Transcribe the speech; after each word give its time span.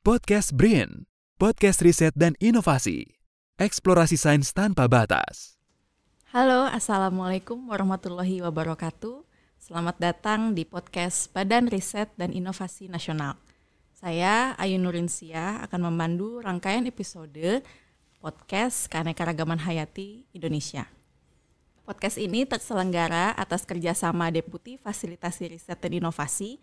Podcast 0.00 0.56
Brain, 0.56 1.04
podcast 1.36 1.84
riset 1.84 2.16
dan 2.16 2.32
inovasi. 2.40 3.20
Eksplorasi 3.60 4.16
sains 4.16 4.48
tanpa 4.48 4.88
batas. 4.88 5.60
Halo, 6.32 6.64
Assalamualaikum 6.72 7.68
warahmatullahi 7.68 8.40
wabarakatuh. 8.40 9.20
Selamat 9.60 10.00
datang 10.00 10.56
di 10.56 10.64
podcast 10.64 11.28
Badan 11.36 11.68
Riset 11.68 12.08
dan 12.16 12.32
Inovasi 12.32 12.88
Nasional. 12.88 13.36
Saya 13.92 14.56
Ayu 14.56 14.80
Nurinsia 14.80 15.60
akan 15.68 15.92
memandu 15.92 16.40
rangkaian 16.40 16.88
episode 16.88 17.60
podcast 18.24 18.88
Keanekaragaman 18.88 19.60
Hayati 19.68 20.24
Indonesia. 20.32 20.88
Podcast 21.84 22.16
ini 22.16 22.48
terselenggara 22.48 23.36
atas 23.36 23.68
kerjasama 23.68 24.32
Deputi 24.32 24.80
Fasilitasi 24.80 25.60
Riset 25.60 25.76
dan 25.76 25.92
Inovasi 25.92 26.56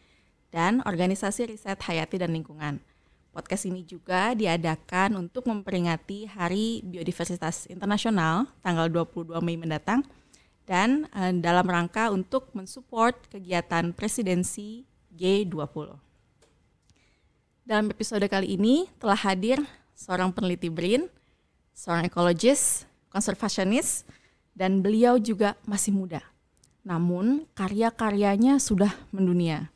dan 0.49 0.81
Organisasi 0.81 1.53
Riset 1.53 1.77
Hayati 1.85 2.17
dan 2.17 2.33
Lingkungan. 2.33 2.96
Podcast 3.37 3.69
ini 3.69 3.85
juga 3.85 4.33
diadakan 4.33 5.13
untuk 5.21 5.45
memperingati 5.45 6.25
Hari 6.25 6.81
Biodiversitas 6.81 7.69
Internasional 7.69 8.49
tanggal 8.65 8.89
22 8.89 9.29
Mei 9.45 9.53
mendatang 9.53 10.01
dan 10.65 11.05
eh, 11.13 11.37
dalam 11.37 11.69
rangka 11.69 12.09
untuk 12.09 12.49
mensupport 12.57 13.13
kegiatan 13.29 13.93
presidensi 13.93 14.89
G20. 15.13 16.01
Dalam 17.61 17.93
episode 17.93 18.25
kali 18.25 18.57
ini 18.57 18.89
telah 18.97 19.21
hadir 19.21 19.61
seorang 19.93 20.33
peneliti 20.33 20.73
BRIN, 20.73 21.05
seorang 21.77 22.09
ekologis, 22.09 22.89
konservasionis, 23.13 24.01
dan 24.57 24.81
beliau 24.81 25.21
juga 25.21 25.53
masih 25.69 25.93
muda. 25.93 26.25
Namun 26.81 27.45
karya-karyanya 27.53 28.57
sudah 28.57 28.97
mendunia. 29.13 29.69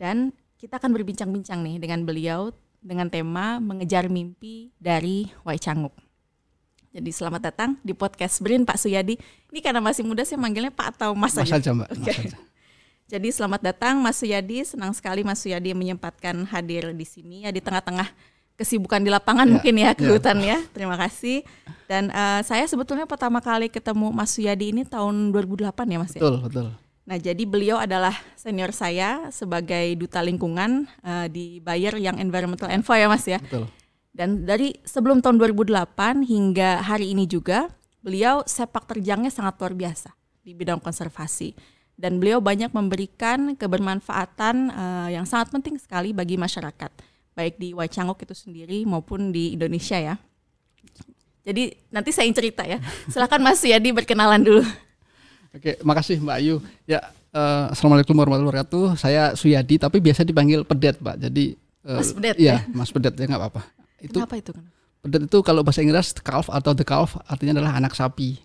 Dan 0.00 0.32
kita 0.56 0.80
akan 0.80 0.96
berbincang-bincang 0.96 1.60
nih 1.60 1.76
dengan 1.76 2.08
beliau 2.08 2.56
dengan 2.80 3.06
tema 3.06 3.58
mengejar 3.58 4.06
mimpi 4.06 4.70
dari 4.76 5.28
Wai 5.42 5.56
Canguk. 5.56 5.92
Jadi 6.90 7.12
selamat 7.12 7.52
datang 7.52 7.70
di 7.84 7.92
podcast 7.92 8.40
BRIN 8.40 8.64
Pak 8.64 8.80
Suyadi. 8.80 9.20
Ini 9.52 9.60
karena 9.60 9.84
masih 9.84 10.00
muda 10.00 10.24
saya 10.24 10.40
manggilnya 10.40 10.72
Pak 10.72 10.96
atau 10.96 11.12
Mas, 11.12 11.36
Mas 11.36 11.44
aja? 11.44 11.60
aja 11.60 11.70
Mbak. 11.76 11.88
Mas 11.92 12.00
Oke. 12.00 12.12
aja. 12.32 12.38
Jadi 13.06 13.28
selamat 13.30 13.60
datang 13.62 14.00
Mas 14.00 14.16
Suyadi, 14.18 14.64
senang 14.64 14.90
sekali 14.90 15.20
Mas 15.20 15.38
Suyadi 15.38 15.76
menyempatkan 15.76 16.42
hadir 16.48 16.90
di 16.90 17.04
sini 17.04 17.44
ya 17.44 17.52
di 17.52 17.60
tengah-tengah 17.60 18.08
kesibukan 18.56 19.04
di 19.04 19.12
lapangan 19.12 19.44
Ya, 19.44 19.52
mungkin 19.52 19.74
ya 19.76 19.90
ke 19.92 20.08
ya. 20.08 20.16
hutan 20.16 20.40
ya. 20.40 20.58
Terima 20.72 20.96
kasih. 20.96 21.44
Dan 21.84 22.08
eh, 22.08 22.40
saya 22.42 22.64
sebetulnya 22.64 23.04
pertama 23.04 23.44
kali 23.44 23.68
ketemu 23.68 24.08
Mas 24.10 24.32
Suyadi 24.32 24.72
ini 24.72 24.82
tahun 24.82 25.30
2008 25.36 25.68
ya 25.92 25.98
Mas 26.00 26.12
ya. 26.16 26.20
Betul, 26.24 26.36
betul. 26.48 26.66
Nah, 27.06 27.22
jadi 27.22 27.46
beliau 27.46 27.78
adalah 27.78 28.12
senior 28.34 28.74
saya 28.74 29.30
sebagai 29.30 29.94
duta 29.94 30.18
lingkungan 30.18 30.90
eh, 31.06 31.26
di 31.30 31.46
Bayer 31.62 31.94
yang 32.02 32.18
Environmental 32.18 32.66
Envo 32.66 32.92
ya 32.98 33.06
Mas 33.06 33.22
ya. 33.30 33.38
Betul. 33.38 33.70
Dan 34.10 34.42
dari 34.42 34.74
sebelum 34.82 35.22
tahun 35.22 35.38
2008 35.38 36.26
hingga 36.26 36.82
hari 36.82 37.14
ini 37.14 37.30
juga 37.30 37.70
beliau 38.02 38.42
sepak 38.42 38.90
terjangnya 38.90 39.30
sangat 39.30 39.54
luar 39.62 39.78
biasa 39.78 40.10
di 40.42 40.50
bidang 40.50 40.82
konservasi. 40.82 41.54
Dan 41.96 42.20
beliau 42.20 42.42
banyak 42.42 42.74
memberikan 42.74 43.54
kebermanfaatan 43.54 44.56
eh, 44.74 45.08
yang 45.14 45.30
sangat 45.30 45.54
penting 45.54 45.78
sekali 45.78 46.10
bagi 46.10 46.34
masyarakat, 46.34 46.90
baik 47.38 47.54
di 47.54 47.70
Wacangok 47.70 48.18
itu 48.26 48.34
sendiri 48.34 48.82
maupun 48.82 49.30
di 49.30 49.54
Indonesia 49.54 49.96
ya. 49.96 50.18
Jadi 51.46 51.70
nanti 51.94 52.10
saya 52.10 52.26
ingin 52.26 52.34
cerita 52.42 52.66
ya. 52.66 52.82
Silakan 53.06 53.46
Mas 53.46 53.62
Yadi 53.62 53.94
berkenalan 53.94 54.42
dulu. 54.42 54.66
Oke, 55.54 55.78
makasih 55.82 56.18
Mbak 56.18 56.36
Ayu. 56.42 56.56
Ya, 56.88 57.00
eh, 57.30 57.64
assalamualaikum 57.72 58.16
warahmatullahi 58.16 58.50
wabarakatuh. 58.50 58.98
Saya 58.98 59.34
Suyadi, 59.38 59.78
tapi 59.78 60.02
biasa 60.02 60.26
dipanggil 60.26 60.66
Pedet, 60.66 60.98
Pak. 60.98 61.16
Jadi 61.20 61.54
eh, 61.86 61.96
Mas 61.98 62.10
Pedet, 62.12 62.34
Iya, 62.38 62.56
Mas 62.72 62.90
Pedet 62.90 63.14
ya 63.14 63.24
nggak 63.28 63.40
apa-apa. 63.40 63.62
Itu 64.02 64.18
Kenapa 64.20 64.36
itu? 64.36 64.52
Pedet 65.06 65.22
itu 65.30 65.38
kalau 65.46 65.62
bahasa 65.62 65.80
Inggris 65.86 66.10
the 66.16 66.22
calf 66.24 66.50
atau 66.50 66.74
the 66.74 66.82
calf 66.82 67.14
artinya 67.30 67.62
adalah 67.62 67.78
anak 67.78 67.94
sapi. 67.94 68.42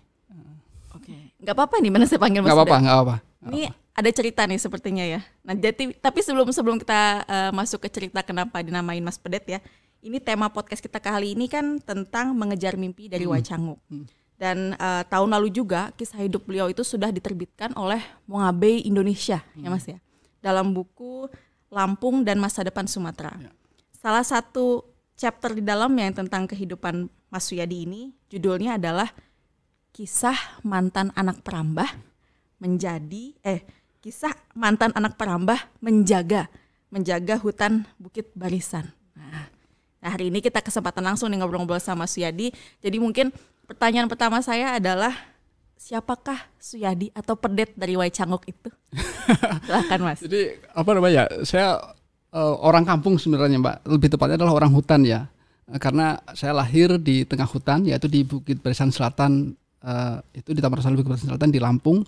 Oke, 0.94 1.34
nggak 1.42 1.54
apa-apa 1.58 1.82
nih 1.82 1.90
mana 1.90 2.06
saya 2.06 2.22
panggil 2.22 2.40
Mas 2.40 2.52
Nggak 2.52 2.58
apa-apa, 2.62 2.76
nggak 2.78 2.96
apa-apa. 2.96 3.16
Ini 3.50 3.62
ada 3.92 4.10
cerita 4.14 4.42
nih 4.46 4.58
sepertinya 4.62 5.04
ya. 5.04 5.20
Nah, 5.42 5.58
jadi 5.58 5.92
tapi 5.98 6.22
sebelum 6.22 6.48
sebelum 6.54 6.76
kita 6.78 7.26
eh, 7.26 7.50
masuk 7.50 7.82
ke 7.82 7.88
cerita 7.90 8.22
kenapa 8.22 8.62
dinamain 8.62 9.02
Mas 9.02 9.18
Pedet 9.18 9.44
ya. 9.48 9.60
Ini 10.02 10.18
tema 10.18 10.50
podcast 10.50 10.82
kita 10.82 10.98
kali 10.98 11.38
ini 11.38 11.46
kan 11.46 11.78
tentang 11.78 12.34
mengejar 12.34 12.74
mimpi 12.74 13.06
dari 13.06 13.22
Wacanguk. 13.22 13.78
Dan 14.42 14.74
eh, 14.74 15.02
tahun 15.06 15.38
lalu 15.38 15.54
juga 15.54 15.94
kisah 15.94 16.18
hidup 16.18 16.42
beliau 16.42 16.66
itu 16.66 16.82
sudah 16.82 17.14
diterbitkan 17.14 17.70
oleh 17.78 18.02
Mongabe 18.26 18.82
Indonesia 18.82 19.38
ya 19.54 19.68
Mas 19.70 19.86
ya. 19.86 20.02
Dalam 20.42 20.74
buku 20.74 21.30
Lampung 21.70 22.26
dan 22.26 22.42
Masa 22.42 22.66
Depan 22.66 22.90
Sumatera. 22.90 23.38
Salah 23.94 24.26
satu 24.26 24.82
chapter 25.14 25.54
di 25.54 25.62
dalamnya 25.62 26.10
yang 26.10 26.26
tentang 26.26 26.50
kehidupan 26.50 27.06
Mas 27.30 27.46
Suyadi 27.46 27.86
ini 27.86 28.10
judulnya 28.26 28.82
adalah 28.82 29.14
kisah 29.94 30.58
mantan 30.66 31.14
anak 31.14 31.46
perambah 31.46 31.86
menjadi 32.58 33.38
eh 33.46 33.62
kisah 34.02 34.34
mantan 34.58 34.90
anak 34.98 35.14
perambah 35.14 35.56
menjaga 35.78 36.50
menjaga 36.90 37.38
hutan 37.38 37.86
Bukit 37.96 38.34
Barisan. 38.34 38.90
Nah, 39.14 39.46
nah, 40.02 40.10
hari 40.10 40.34
ini 40.34 40.42
kita 40.42 40.58
kesempatan 40.58 41.06
langsung 41.06 41.30
nih 41.30 41.40
ngobrol-ngobrol 41.40 41.80
sama 41.80 42.04
Suyadi. 42.04 42.50
Jadi 42.82 42.98
mungkin 42.98 43.30
pertanyaan 43.72 44.04
pertama 44.04 44.44
saya 44.44 44.76
adalah 44.76 45.16
siapakah 45.80 46.36
Suyadi 46.60 47.08
atau 47.16 47.34
pedet 47.40 47.72
dari 47.72 47.96
Waicangok 47.96 48.44
itu? 48.44 48.68
Silahkan 49.66 50.00
Mas. 50.04 50.20
Jadi 50.20 50.60
apa 50.76 50.90
namanya? 50.92 51.22
Saya 51.42 51.80
eh, 52.36 52.54
orang 52.60 52.84
kampung 52.84 53.16
sebenarnya, 53.16 53.56
Mbak. 53.56 53.76
Lebih 53.88 54.08
tepatnya 54.12 54.36
adalah 54.44 54.60
orang 54.60 54.70
hutan 54.76 55.02
ya. 55.08 55.24
Eh, 55.72 55.80
Karena 55.80 56.20
saya 56.36 56.52
lahir 56.52 57.00
di 57.00 57.24
tengah 57.24 57.48
hutan 57.48 57.88
yaitu 57.88 58.12
di 58.12 58.28
Bukit 58.28 58.60
Barisan 58.60 58.92
Selatan 58.92 59.56
eh, 59.80 60.16
itu 60.36 60.52
di 60.52 60.60
Taman 60.60 60.76
Nasional 60.76 61.00
Bukit 61.00 61.16
Barisan 61.16 61.32
Selatan 61.32 61.50
di 61.50 61.58
Lampung. 61.58 62.04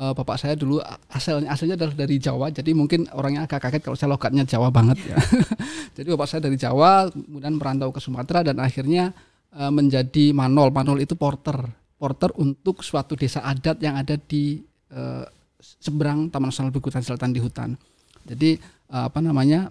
Eh, 0.00 0.12
bapak 0.16 0.40
saya 0.40 0.56
dulu 0.56 0.80
asalnya 1.12 1.52
aslinya 1.52 1.76
adalah 1.76 1.92
dari 1.92 2.16
Jawa, 2.16 2.48
jadi 2.48 2.72
mungkin 2.72 3.04
orangnya 3.12 3.44
agak 3.44 3.68
kaget 3.68 3.82
kalau 3.84 3.98
saya 3.98 4.08
logatnya 4.14 4.48
Jawa 4.48 4.72
banget 4.72 4.96
ya. 5.04 5.18
jadi 6.00 6.16
bapak 6.16 6.24
saya 6.24 6.40
dari 6.40 6.56
Jawa, 6.56 7.12
kemudian 7.12 7.60
merantau 7.60 7.92
ke 7.92 8.00
Sumatera 8.00 8.40
dan 8.40 8.64
akhirnya 8.64 9.12
eh, 9.54 9.72
menjadi 9.72 10.32
manol. 10.34 10.70
Manol 10.70 11.02
itu 11.02 11.14
porter, 11.18 11.58
porter 11.98 12.30
untuk 12.38 12.82
suatu 12.86 13.14
desa 13.18 13.42
adat 13.42 13.82
yang 13.82 13.98
ada 13.98 14.14
di 14.16 14.62
eh, 14.92 15.24
seberang 15.60 16.32
Taman 16.32 16.48
Nasional 16.48 16.72
Barisan 16.72 17.04
Selatan 17.04 17.36
di 17.36 17.40
hutan. 17.42 17.76
Jadi 18.24 18.56
eh, 18.60 19.04
apa 19.04 19.20
namanya 19.20 19.68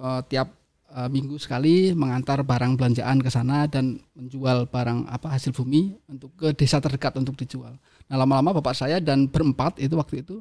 eh, 0.00 0.20
tiap 0.28 0.48
eh, 0.94 1.08
minggu 1.08 1.36
sekali 1.36 1.92
mengantar 1.92 2.40
barang 2.44 2.80
belanjaan 2.80 3.20
ke 3.20 3.30
sana 3.30 3.68
dan 3.68 4.00
menjual 4.16 4.68
barang 4.68 5.08
apa 5.08 5.36
hasil 5.36 5.52
bumi 5.52 5.96
untuk 6.08 6.32
ke 6.36 6.54
desa 6.56 6.80
terdekat 6.80 7.16
untuk 7.20 7.36
dijual. 7.36 7.76
Nah 8.08 8.16
lama-lama 8.16 8.56
bapak 8.58 8.72
saya 8.72 9.02
dan 9.04 9.28
berempat 9.28 9.76
itu 9.82 9.94
waktu 9.98 10.24
itu 10.24 10.40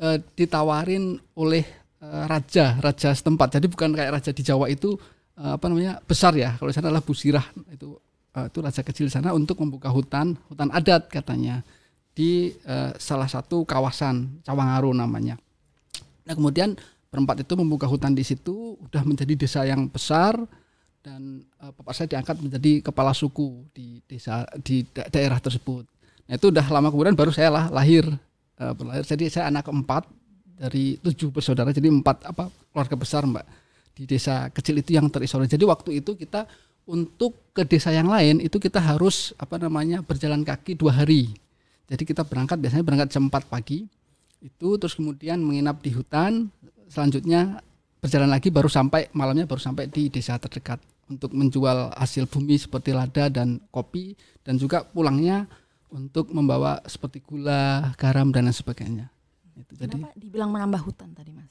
eh, 0.00 0.20
ditawarin 0.36 1.16
oleh 1.36 1.64
eh, 2.00 2.24
raja 2.28 2.76
raja 2.80 3.16
setempat. 3.16 3.56
Jadi 3.56 3.66
bukan 3.72 3.96
kayak 3.96 4.20
raja 4.20 4.30
di 4.36 4.42
Jawa 4.44 4.68
itu 4.68 5.00
apa 5.40 5.64
namanya 5.72 5.98
besar 6.04 6.36
ya. 6.36 6.56
Kalau 6.60 6.68
sana 6.68 6.92
adalah 6.92 7.04
Busirah 7.04 7.44
itu 7.72 7.96
eh, 8.36 8.46
itu 8.52 8.58
raja 8.60 8.82
kecil 8.84 9.08
sana 9.08 9.32
untuk 9.32 9.56
membuka 9.64 9.88
hutan 9.88 10.36
hutan 10.52 10.68
adat 10.68 11.08
katanya 11.08 11.64
di 12.12 12.52
eh, 12.52 12.92
salah 13.00 13.26
satu 13.26 13.64
kawasan 13.64 14.44
Cawangaru 14.44 14.92
namanya. 14.92 15.40
Nah 16.28 16.34
kemudian 16.36 16.76
berempat 17.10 17.42
itu 17.42 17.52
membuka 17.58 17.88
hutan 17.88 18.14
di 18.14 18.22
situ, 18.22 18.78
udah 18.78 19.02
menjadi 19.02 19.34
desa 19.34 19.64
yang 19.64 19.88
besar 19.88 20.36
dan 21.00 21.40
eh, 21.58 21.70
bapak 21.72 21.96
saya 21.96 22.12
diangkat 22.12 22.36
menjadi 22.44 22.72
kepala 22.84 23.16
suku 23.16 23.64
di 23.72 24.04
desa 24.04 24.44
di 24.60 24.84
da- 24.92 25.08
daerah 25.08 25.40
tersebut. 25.40 25.88
Nah 26.28 26.36
itu 26.36 26.52
udah 26.52 26.66
lama 26.68 26.92
kemudian 26.92 27.16
baru 27.16 27.32
saya 27.32 27.48
lah 27.48 27.64
lahir, 27.72 28.04
eh, 28.60 28.72
berlahir. 28.76 29.08
Jadi 29.08 29.32
saya 29.32 29.48
anak 29.48 29.64
keempat 29.64 30.04
dari 30.60 31.00
tujuh 31.00 31.32
bersaudara, 31.32 31.72
jadi 31.72 31.88
empat 31.88 32.28
apa 32.28 32.52
keluarga 32.68 32.92
besar 32.92 33.24
mbak 33.24 33.48
di 33.94 34.08
desa 34.08 34.48
kecil 34.50 34.80
itu 34.80 34.96
yang 34.96 35.06
terisolir. 35.10 35.50
Jadi 35.50 35.64
waktu 35.66 35.90
itu 36.00 36.16
kita 36.16 36.46
untuk 36.88 37.52
ke 37.54 37.62
desa 37.68 37.92
yang 37.92 38.08
lain 38.08 38.40
itu 38.42 38.56
kita 38.56 38.80
harus 38.80 39.36
apa 39.36 39.60
namanya 39.60 40.00
berjalan 40.02 40.42
kaki 40.42 40.74
dua 40.74 41.02
hari. 41.02 41.30
Jadi 41.90 42.02
kita 42.06 42.22
berangkat 42.22 42.56
biasanya 42.62 42.86
berangkat 42.86 43.10
jam 43.10 43.26
4 43.26 43.50
pagi 43.50 43.82
itu 44.40 44.68
terus 44.80 44.94
kemudian 44.96 45.42
menginap 45.42 45.82
di 45.84 45.92
hutan 45.92 46.48
selanjutnya 46.88 47.60
berjalan 48.00 48.30
lagi 48.30 48.48
baru 48.48 48.70
sampai 48.70 49.12
malamnya 49.12 49.44
baru 49.44 49.60
sampai 49.60 49.90
di 49.90 50.08
desa 50.08 50.40
terdekat 50.40 50.80
untuk 51.10 51.34
menjual 51.34 51.92
hasil 51.98 52.24
bumi 52.30 52.56
seperti 52.56 52.94
lada 52.94 53.28
dan 53.28 53.60
kopi 53.74 54.14
dan 54.46 54.56
juga 54.56 54.86
pulangnya 54.86 55.44
untuk 55.90 56.30
membawa 56.30 56.78
seperti 56.86 57.18
gula, 57.18 57.90
garam 57.98 58.30
dan 58.30 58.46
lain 58.46 58.54
sebagainya. 58.54 59.10
Itu 59.58 59.74
jadi 59.74 59.98
dibilang 60.14 60.54
menambah 60.54 60.86
hutan 60.86 61.10
tadi 61.12 61.34
Mas? 61.34 61.50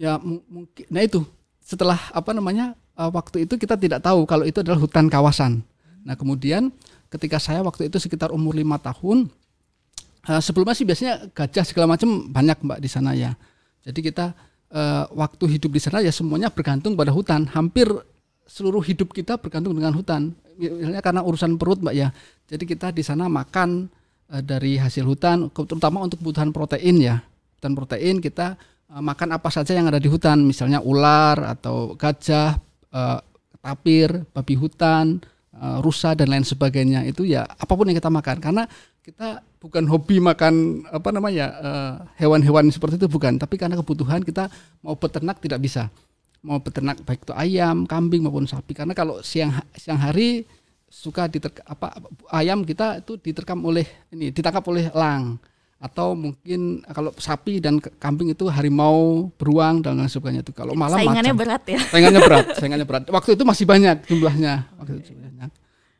ya 0.00 0.16
mu- 0.16 0.40
mungkin 0.48 0.88
nah 0.88 1.04
itu 1.04 1.20
setelah 1.70 2.10
apa 2.10 2.34
namanya 2.34 2.74
eh, 2.98 3.06
waktu 3.06 3.46
itu 3.46 3.54
kita 3.54 3.78
tidak 3.78 4.02
tahu 4.02 4.26
kalau 4.26 4.42
itu 4.42 4.58
adalah 4.58 4.82
hutan 4.82 5.06
kawasan. 5.06 5.62
Nah 6.02 6.18
kemudian 6.18 6.74
ketika 7.06 7.38
saya 7.38 7.62
waktu 7.62 7.86
itu 7.86 8.02
sekitar 8.02 8.34
umur 8.34 8.58
lima 8.58 8.74
tahun 8.82 9.30
eh, 10.26 10.42
sebelumnya 10.42 10.74
sih 10.74 10.82
biasanya 10.82 11.30
gajah 11.30 11.62
segala 11.62 11.94
macam 11.94 12.26
banyak 12.26 12.58
mbak 12.66 12.78
di 12.82 12.90
sana 12.90 13.14
ya. 13.14 13.38
Jadi 13.86 14.02
kita 14.02 14.34
eh, 14.74 15.04
waktu 15.14 15.44
hidup 15.46 15.70
di 15.70 15.78
sana 15.78 16.02
ya 16.02 16.10
semuanya 16.10 16.50
bergantung 16.50 16.98
pada 16.98 17.14
hutan. 17.14 17.46
Hampir 17.54 17.86
seluruh 18.50 18.82
hidup 18.82 19.14
kita 19.14 19.38
bergantung 19.38 19.78
dengan 19.78 19.94
hutan. 19.94 20.34
Misalnya 20.58 21.00
karena 21.06 21.22
urusan 21.22 21.54
perut 21.54 21.78
mbak 21.78 21.94
ya. 21.94 22.10
Jadi 22.50 22.66
kita 22.66 22.90
di 22.90 23.06
sana 23.06 23.30
makan 23.30 23.86
dari 24.30 24.78
hasil 24.78 25.02
hutan, 25.02 25.50
terutama 25.50 26.06
untuk 26.06 26.22
kebutuhan 26.22 26.54
protein 26.54 27.02
ya. 27.02 27.18
Dan 27.58 27.74
protein 27.74 28.22
kita 28.22 28.54
makan 28.98 29.38
apa 29.38 29.48
saja 29.54 29.70
yang 29.78 29.86
ada 29.86 30.02
di 30.02 30.10
hutan, 30.10 30.42
misalnya 30.42 30.82
ular 30.82 31.38
atau 31.46 31.94
gajah, 31.94 32.58
uh, 32.90 33.22
tapir, 33.62 34.26
babi 34.34 34.58
hutan, 34.58 35.22
uh, 35.54 35.78
rusa 35.78 36.18
dan 36.18 36.34
lain 36.34 36.42
sebagainya. 36.42 37.06
Itu 37.06 37.22
ya 37.22 37.46
apa 37.46 37.70
pun 37.70 37.86
yang 37.86 37.94
kita 37.94 38.10
makan. 38.10 38.42
Karena 38.42 38.66
kita 39.06 39.46
bukan 39.62 39.86
hobi 39.86 40.18
makan 40.18 40.84
apa 40.88 41.08
namanya 41.12 41.46
hewan-hewan 42.16 42.68
seperti 42.72 43.00
itu 43.00 43.08
bukan, 43.08 43.36
tapi 43.40 43.56
karena 43.60 43.76
kebutuhan 43.76 44.24
kita 44.24 44.48
mau 44.82 44.96
peternak 44.96 45.40
tidak 45.40 45.60
bisa 45.60 45.88
mau 46.40 46.58
peternak 46.60 47.00
baik 47.04 47.24
itu 47.24 47.34
ayam, 47.36 47.84
kambing 47.84 48.24
maupun 48.24 48.48
sapi. 48.48 48.72
Karena 48.72 48.96
kalau 48.96 49.20
siang 49.20 49.52
siang 49.76 50.00
hari 50.00 50.44
suka 50.90 51.30
diterka, 51.30 51.62
apa 51.68 52.00
ayam 52.34 52.66
kita 52.66 53.04
itu 53.04 53.14
diterkam 53.20 53.62
oleh 53.62 53.86
ini 54.10 54.34
ditangkap 54.34 54.64
oleh 54.66 54.90
elang 54.90 55.38
atau 55.80 56.12
mungkin 56.12 56.84
kalau 56.92 57.08
sapi 57.16 57.56
dan 57.56 57.80
kambing 57.80 58.36
itu 58.36 58.44
harimau, 58.52 59.32
beruang 59.40 59.80
dan 59.80 59.96
lain 59.96 60.12
sebagainya 60.12 60.44
itu. 60.44 60.52
Kalau 60.52 60.76
malam 60.76 61.00
saingannya 61.00 61.32
macam. 61.32 61.40
berat 61.40 61.64
ya. 61.64 61.80
Saingannya 61.88 62.20
berat, 62.20 62.46
saingannya 62.60 62.86
berat. 62.86 63.04
Waktu 63.08 63.30
itu 63.32 63.44
masih 63.48 63.64
banyak 63.64 63.96
jumlahnya. 64.04 64.68
Waktu 64.76 65.00
itu 65.00 65.16
banyak. 65.16 65.50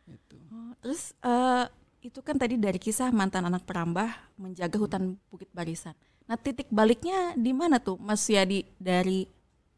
Itu. 0.04 0.36
Oh, 0.52 0.72
terus 0.84 1.16
uh, 1.24 1.64
itu 2.04 2.20
kan 2.20 2.36
tadi 2.36 2.60
dari 2.60 2.76
kisah 2.76 3.08
mantan 3.08 3.48
anak 3.48 3.64
perambah 3.64 4.12
menjaga 4.36 4.76
hutan 4.76 5.16
Bukit 5.32 5.48
Barisan. 5.56 5.96
Nah 6.28 6.36
titik 6.36 6.68
baliknya 6.68 7.32
di 7.32 7.56
mana 7.56 7.80
tuh 7.80 7.96
Mas 7.96 8.28
Yadi 8.28 8.68
dari 8.76 9.24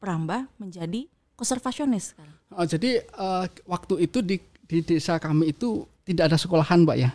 perambah 0.03 0.51
menjadi 0.59 1.07
konservasionis 1.39 2.13
sekarang? 2.13 2.37
Oh, 2.53 2.67
jadi 2.67 3.07
uh, 3.17 3.47
waktu 3.71 4.05
itu 4.05 4.19
di 4.19 4.37
di 4.67 4.81
desa 4.81 5.19
kami 5.19 5.53
itu 5.53 5.85
tidak 6.03 6.33
ada 6.33 6.37
sekolahan, 6.39 6.83
Mbak 6.83 6.97
ya. 6.99 7.11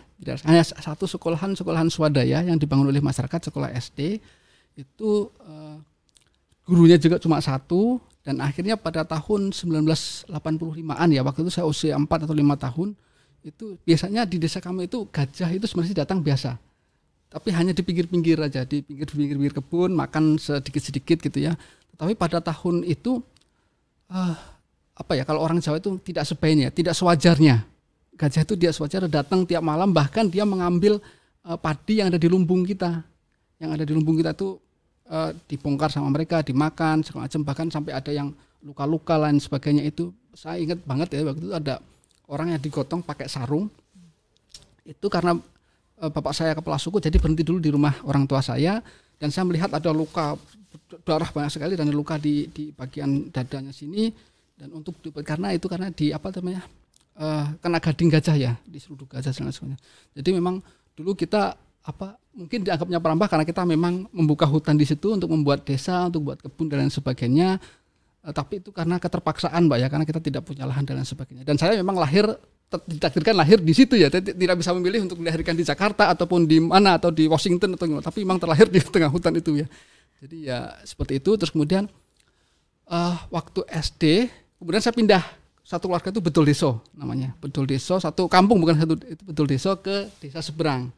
Hanya 0.48 0.64
satu 0.64 1.06
sekolahan 1.06 1.54
sekolahan 1.54 1.92
swadaya 1.92 2.42
yang 2.42 2.58
dibangun 2.58 2.90
oleh 2.90 3.04
masyarakat 3.04 3.52
sekolah 3.52 3.70
SD 3.76 4.18
itu 4.80 5.12
uh, 5.44 5.78
gurunya 6.66 6.98
juga 6.98 7.20
cuma 7.20 7.44
satu. 7.44 8.00
Dan 8.28 8.44
akhirnya 8.44 8.76
pada 8.76 9.08
tahun 9.08 9.56
1985-an 9.56 11.08
ya 11.16 11.24
waktu 11.24 11.48
itu 11.48 11.52
saya 11.52 11.64
usia 11.64 11.96
4 11.96 12.28
atau 12.28 12.36
5 12.36 12.44
tahun 12.60 12.92
itu 13.40 13.80
biasanya 13.88 14.28
di 14.28 14.36
desa 14.36 14.60
kami 14.60 14.92
itu 14.92 15.08
gajah 15.08 15.48
itu 15.48 15.64
sebenarnya 15.64 16.04
datang 16.04 16.20
biasa. 16.20 16.60
Tapi 17.32 17.56
hanya 17.56 17.72
di 17.72 17.80
pinggir-pinggir 17.88 18.36
aja 18.44 18.68
di 18.68 18.84
pinggir-pinggir 18.84 19.56
kebun 19.56 19.96
makan 19.96 20.36
sedikit-sedikit 20.36 21.24
gitu 21.24 21.40
ya. 21.40 21.56
Tapi 21.96 22.20
pada 22.20 22.44
tahun 22.44 22.84
itu 22.84 23.24
uh, 24.12 24.36
apa 24.98 25.14
ya 25.14 25.24
kalau 25.24 25.46
orang 25.46 25.62
Jawa 25.62 25.78
itu 25.78 25.94
tidak 26.02 26.26
sebaiknya, 26.26 26.74
tidak 26.74 26.98
sewajarnya. 26.98 27.62
Gajah 28.18 28.42
itu 28.50 28.58
dia 28.58 28.74
sewajarnya 28.74 29.22
datang 29.22 29.46
tiap 29.46 29.62
malam 29.62 29.94
bahkan 29.94 30.26
dia 30.26 30.42
mengambil 30.42 30.98
uh, 31.46 31.54
padi 31.54 32.02
yang 32.02 32.10
ada 32.10 32.18
di 32.18 32.26
lumbung 32.26 32.66
kita. 32.66 33.06
Yang 33.62 33.70
ada 33.78 33.84
di 33.86 33.94
lumbung 33.94 34.18
kita 34.18 34.34
itu 34.34 34.58
uh, 35.14 35.30
dibongkar 35.46 35.94
sama 35.94 36.10
mereka, 36.10 36.42
dimakan 36.42 37.06
segala 37.06 37.30
macam 37.30 37.42
bahkan 37.46 37.68
sampai 37.70 37.94
ada 37.94 38.10
yang 38.10 38.34
luka-luka 38.66 39.22
lain 39.22 39.38
sebagainya 39.38 39.86
itu. 39.86 40.10
Saya 40.34 40.58
ingat 40.58 40.82
banget 40.82 41.14
ya 41.14 41.30
waktu 41.30 41.46
itu 41.46 41.54
ada 41.54 41.78
orang 42.26 42.58
yang 42.58 42.62
digotong 42.62 43.06
pakai 43.06 43.30
sarung. 43.30 43.70
Itu 44.82 45.14
karena 45.14 45.38
uh, 46.02 46.10
bapak 46.10 46.34
saya 46.34 46.58
kepala 46.58 46.82
suku 46.82 46.98
jadi 46.98 47.22
berhenti 47.22 47.46
dulu 47.46 47.62
di 47.62 47.70
rumah 47.70 47.94
orang 48.02 48.26
tua 48.26 48.42
saya 48.42 48.82
dan 49.22 49.30
saya 49.30 49.46
melihat 49.46 49.70
ada 49.74 49.94
luka 49.94 50.34
darah 51.06 51.30
banyak 51.30 51.54
sekali 51.54 51.74
dan 51.74 51.90
luka 51.90 52.22
di 52.22 52.50
di 52.54 52.70
bagian 52.70 53.34
dadanya 53.34 53.74
sini 53.74 54.14
dan 54.58 54.74
untuk 54.74 54.98
karena 55.22 55.54
itu 55.54 55.70
karena 55.70 55.94
di 55.94 56.10
apa 56.10 56.34
namanya 56.34 56.66
uh, 57.22 57.46
kena 57.62 57.78
gading 57.78 58.10
gajah 58.10 58.36
ya 58.36 58.54
di 58.66 58.82
seruduk 58.82 59.14
gajah 59.14 59.30
dan 59.30 59.54
sebagainya. 59.54 59.80
Jadi 60.18 60.30
memang 60.34 60.66
dulu 60.98 61.14
kita 61.14 61.54
apa 61.88 62.18
mungkin 62.36 62.66
dianggapnya 62.66 63.00
perambah 63.00 63.28
karena 63.32 63.46
kita 63.48 63.64
memang 63.64 64.10
membuka 64.12 64.44
hutan 64.50 64.76
di 64.76 64.84
situ 64.84 65.14
untuk 65.14 65.30
membuat 65.30 65.64
desa, 65.64 66.10
untuk 66.10 66.34
buat 66.34 66.42
kebun 66.42 66.68
dan 66.68 66.86
lain 66.86 66.94
sebagainya. 66.94 67.62
Uh, 68.26 68.34
tapi 68.34 68.60
itu 68.60 68.74
karena 68.74 68.98
keterpaksaan, 68.98 69.70
Mbak 69.70 69.78
ya, 69.78 69.88
karena 69.88 70.06
kita 70.10 70.20
tidak 70.20 70.42
punya 70.44 70.66
lahan 70.66 70.84
dan 70.84 71.00
lain 71.00 71.08
sebagainya. 71.08 71.46
Dan 71.46 71.56
saya 71.56 71.78
memang 71.78 71.96
lahir 71.96 72.28
ditakdirkan 72.68 73.32
lahir 73.32 73.64
di 73.64 73.72
situ 73.72 73.96
ya, 73.96 74.12
tidak 74.12 74.60
bisa 74.60 74.76
memilih 74.76 75.08
untuk 75.08 75.24
dilahirkan 75.24 75.56
di 75.56 75.64
Jakarta 75.64 76.12
ataupun 76.12 76.44
di 76.44 76.60
mana 76.60 77.00
atau 77.00 77.08
di 77.08 77.24
Washington 77.24 77.80
atau 77.80 77.88
gimana, 77.88 78.04
tapi 78.04 78.28
memang 78.28 78.44
terlahir 78.44 78.68
di 78.68 78.84
tengah 78.94 79.08
hutan 79.08 79.32
itu 79.40 79.64
ya. 79.64 79.68
Jadi 80.20 80.38
ya 80.50 80.76
seperti 80.84 81.24
itu. 81.24 81.40
Terus 81.40 81.54
kemudian 81.54 81.88
uh, 82.92 83.16
waktu 83.32 83.64
SD, 83.72 84.04
kemudian 84.58 84.82
saya 84.82 84.94
pindah 84.94 85.24
satu 85.68 85.92
keluarga 85.92 86.10
itu 86.12 86.22
betul 86.24 86.44
deso 86.48 86.80
namanya, 86.96 87.36
betul 87.44 87.68
deso 87.68 88.00
satu 88.00 88.32
kampung 88.32 88.64
bukan 88.64 88.80
satu 88.80 88.96
itu 89.04 89.24
betul 89.24 89.46
deso 89.48 89.76
ke 89.80 90.08
desa 90.24 90.40
seberang. 90.40 90.92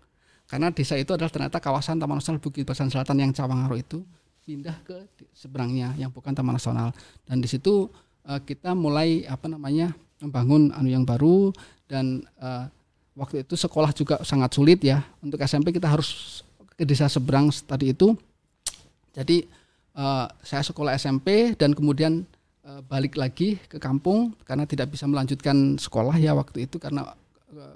Karena 0.50 0.73
desa 0.73 0.97
itu 0.97 1.13
adalah 1.13 1.29
ternyata 1.29 1.61
kawasan 1.61 2.01
Taman 2.01 2.17
Nasional 2.17 2.41
Bukit 2.41 2.65
Barisan 2.65 2.89
Selatan 2.89 3.21
yang 3.21 3.29
Cawangaro 3.29 3.77
itu 3.77 4.01
pindah 4.50 4.81
ke 4.81 5.06
seberangnya 5.29 5.94
yang 5.94 6.09
bukan 6.09 6.33
Taman 6.33 6.57
Nasional. 6.57 6.89
Dan 7.21 7.38
di 7.38 7.45
situ 7.45 7.85
uh, 8.25 8.41
kita 8.41 8.73
mulai 8.73 9.29
apa 9.29 9.45
namanya 9.45 9.94
membangun 10.17 10.73
anu 10.73 10.89
yang 10.89 11.05
baru 11.05 11.53
dan 11.85 12.25
uh, 12.41 12.65
waktu 13.13 13.45
itu 13.45 13.53
sekolah 13.53 13.94
juga 13.94 14.21
sangat 14.25 14.57
sulit 14.57 14.81
ya. 14.81 15.05
Untuk 15.21 15.38
SMP 15.41 15.69
kita 15.69 15.85
harus 15.85 16.41
ke 16.73 16.81
desa 16.81 17.05
seberang 17.05 17.53
tadi 17.69 17.94
itu 17.94 18.17
jadi 19.13 19.44
uh, 19.97 20.31
saya 20.39 20.63
sekolah 20.63 20.95
SMP 20.95 21.53
dan 21.57 21.75
kemudian 21.75 22.23
uh, 22.65 22.81
balik 22.83 23.15
lagi 23.15 23.59
ke 23.69 23.77
kampung 23.77 24.35
karena 24.44 24.67
tidak 24.67 24.91
bisa 24.91 25.06
melanjutkan 25.06 25.79
sekolah 25.79 26.15
ya 26.19 26.35
waktu 26.35 26.67
itu 26.67 26.81
karena 26.81 27.13
uh, 27.56 27.75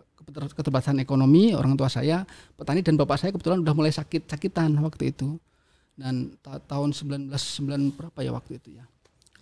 keterbatasan 0.55 1.03
ekonomi 1.03 1.51
orang 1.51 1.75
tua 1.75 1.91
saya 1.91 2.23
petani 2.55 2.79
dan 2.79 2.95
bapak 2.95 3.19
saya 3.19 3.29
kebetulan 3.35 3.59
udah 3.59 3.75
mulai 3.75 3.91
sakit 3.91 4.27
sakitan 4.27 4.71
waktu 4.79 5.11
itu. 5.11 5.37
Dan 5.93 6.33
ta 6.41 6.57
tahun 6.57 6.89
1990 6.89 7.93
berapa 7.93 8.19
ya 8.25 8.33
waktu 8.33 8.57
itu 8.57 8.81
ya. 8.81 8.83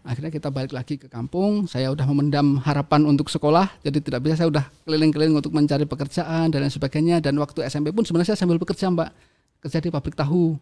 Akhirnya 0.02 0.34
kita 0.34 0.50
balik 0.50 0.74
lagi 0.74 0.98
ke 0.98 1.08
kampung 1.08 1.70
saya 1.70 1.94
udah 1.94 2.04
memendam 2.10 2.58
harapan 2.66 3.06
untuk 3.06 3.30
sekolah 3.30 3.70
jadi 3.86 4.02
tidak 4.02 4.26
bisa 4.26 4.42
saya 4.42 4.50
udah 4.50 4.66
keliling-keliling 4.84 5.38
untuk 5.38 5.54
mencari 5.54 5.86
pekerjaan 5.86 6.52
dan 6.52 6.60
lain 6.66 6.74
sebagainya. 6.74 7.24
Dan 7.24 7.40
waktu 7.40 7.64
SMP 7.70 7.94
pun 7.96 8.04
sebenarnya 8.04 8.34
saya 8.34 8.42
sambil 8.44 8.60
bekerja 8.60 8.90
mbak 8.92 9.14
kerja 9.62 9.78
di 9.80 9.90
pabrik 9.94 10.18
tahu. 10.18 10.58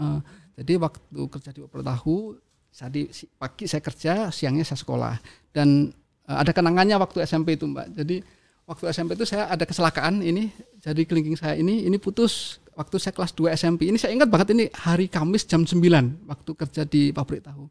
Uh, 0.00 0.18
jadi 0.60 0.76
waktu 0.76 1.20
kerja 1.28 1.50
di 1.56 1.60
Opera 1.64 1.80
Tahu, 1.96 2.36
di 2.90 3.10
pagi 3.36 3.66
saya 3.66 3.82
kerja, 3.82 4.12
siangnya 4.30 4.64
saya 4.64 4.78
sekolah. 4.78 5.14
Dan 5.50 5.90
uh, 6.30 6.36
ada 6.38 6.54
kenangannya 6.54 6.96
waktu 6.96 7.26
SMP 7.26 7.58
itu 7.58 7.66
Mbak. 7.66 7.98
Jadi 7.98 8.16
waktu 8.64 8.84
SMP 8.94 9.18
itu 9.18 9.26
saya 9.26 9.50
ada 9.50 9.66
kecelakaan 9.66 10.22
ini, 10.22 10.48
jadi 10.78 11.02
kelingking 11.02 11.34
saya 11.34 11.58
ini 11.58 11.84
ini 11.84 11.98
putus 11.98 12.62
waktu 12.78 12.96
saya 12.96 13.12
kelas 13.12 13.34
2 13.36 13.52
SMP. 13.58 13.90
Ini 13.90 13.98
saya 13.98 14.14
ingat 14.14 14.30
banget 14.30 14.54
ini 14.54 14.70
hari 14.72 15.10
Kamis 15.10 15.44
jam 15.44 15.66
9 15.66 15.76
waktu 16.30 16.50
kerja 16.54 16.82
di 16.86 17.10
pabrik 17.10 17.44
tahu. 17.44 17.66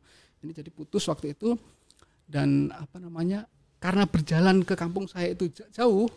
Ini 0.45 0.51
jadi 0.53 0.69
putus 0.71 1.07
waktu 1.07 1.33
itu 1.33 1.55
dan 2.29 2.69
apa 2.75 3.01
namanya? 3.01 3.49
Karena 3.79 4.03
berjalan 4.03 4.67
ke 4.67 4.75
kampung 4.75 5.07
saya 5.07 5.31
itu 5.31 5.47
jauh, 5.71 6.11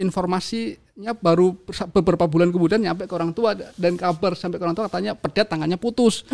informasinya 0.00 1.12
baru 1.12 1.52
beberapa 1.92 2.24
bulan 2.24 2.48
kemudian 2.48 2.80
nyampe 2.80 3.04
ke 3.04 3.12
orang 3.12 3.36
tua 3.36 3.52
dan 3.52 4.00
kabar 4.00 4.32
sampai 4.32 4.56
ke 4.56 4.64
orang 4.64 4.72
tua 4.72 4.88
katanya 4.88 5.12
pedet 5.12 5.46
tangannya 5.46 5.76
putus. 5.76 6.24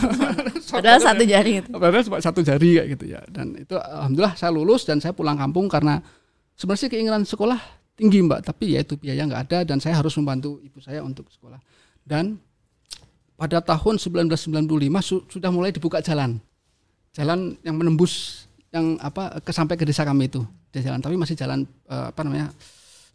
Padahal 0.76 1.00
satu 1.00 1.24
jari 1.24 1.64
itu. 1.64 1.72
Padahal 1.72 2.04
cuma 2.04 2.20
satu 2.20 2.44
jari 2.44 2.76
kayak 2.76 2.88
gitu 2.92 3.04
ya. 3.16 3.24
Dan 3.32 3.56
itu 3.56 3.72
alhamdulillah 3.72 4.36
saya 4.36 4.52
lulus 4.52 4.84
dan 4.84 5.00
saya 5.00 5.16
pulang 5.16 5.40
kampung 5.40 5.66
karena 5.72 6.04
sebenarnya 6.60 6.92
keinginan 6.92 7.24
sekolah 7.24 7.56
tinggi 7.96 8.20
Mbak, 8.20 8.52
tapi 8.52 8.76
ya 8.76 8.84
itu 8.84 9.00
biaya 9.00 9.24
nggak 9.24 9.42
ada 9.48 9.58
dan 9.64 9.80
saya 9.80 9.96
harus 9.96 10.12
membantu 10.20 10.60
ibu 10.60 10.76
saya 10.84 11.00
untuk 11.00 11.32
sekolah. 11.32 11.56
Dan 12.04 12.36
pada 13.40 13.64
tahun 13.64 13.96
1995 13.96 14.68
su 15.00 15.16
sudah 15.32 15.48
mulai 15.48 15.72
dibuka 15.72 16.04
jalan. 16.04 16.36
Jalan 17.16 17.56
yang 17.64 17.80
menembus 17.80 18.44
yang 18.68 19.00
apa 19.00 19.40
ke 19.40 19.48
sampai 19.56 19.80
ke 19.80 19.88
desa 19.88 20.04
kami 20.04 20.28
itu. 20.28 20.44
Jalan 20.76 21.00
tapi 21.00 21.16
masih 21.16 21.32
jalan 21.32 21.64
uh, 21.88 22.12
apa 22.12 22.20
namanya? 22.20 22.52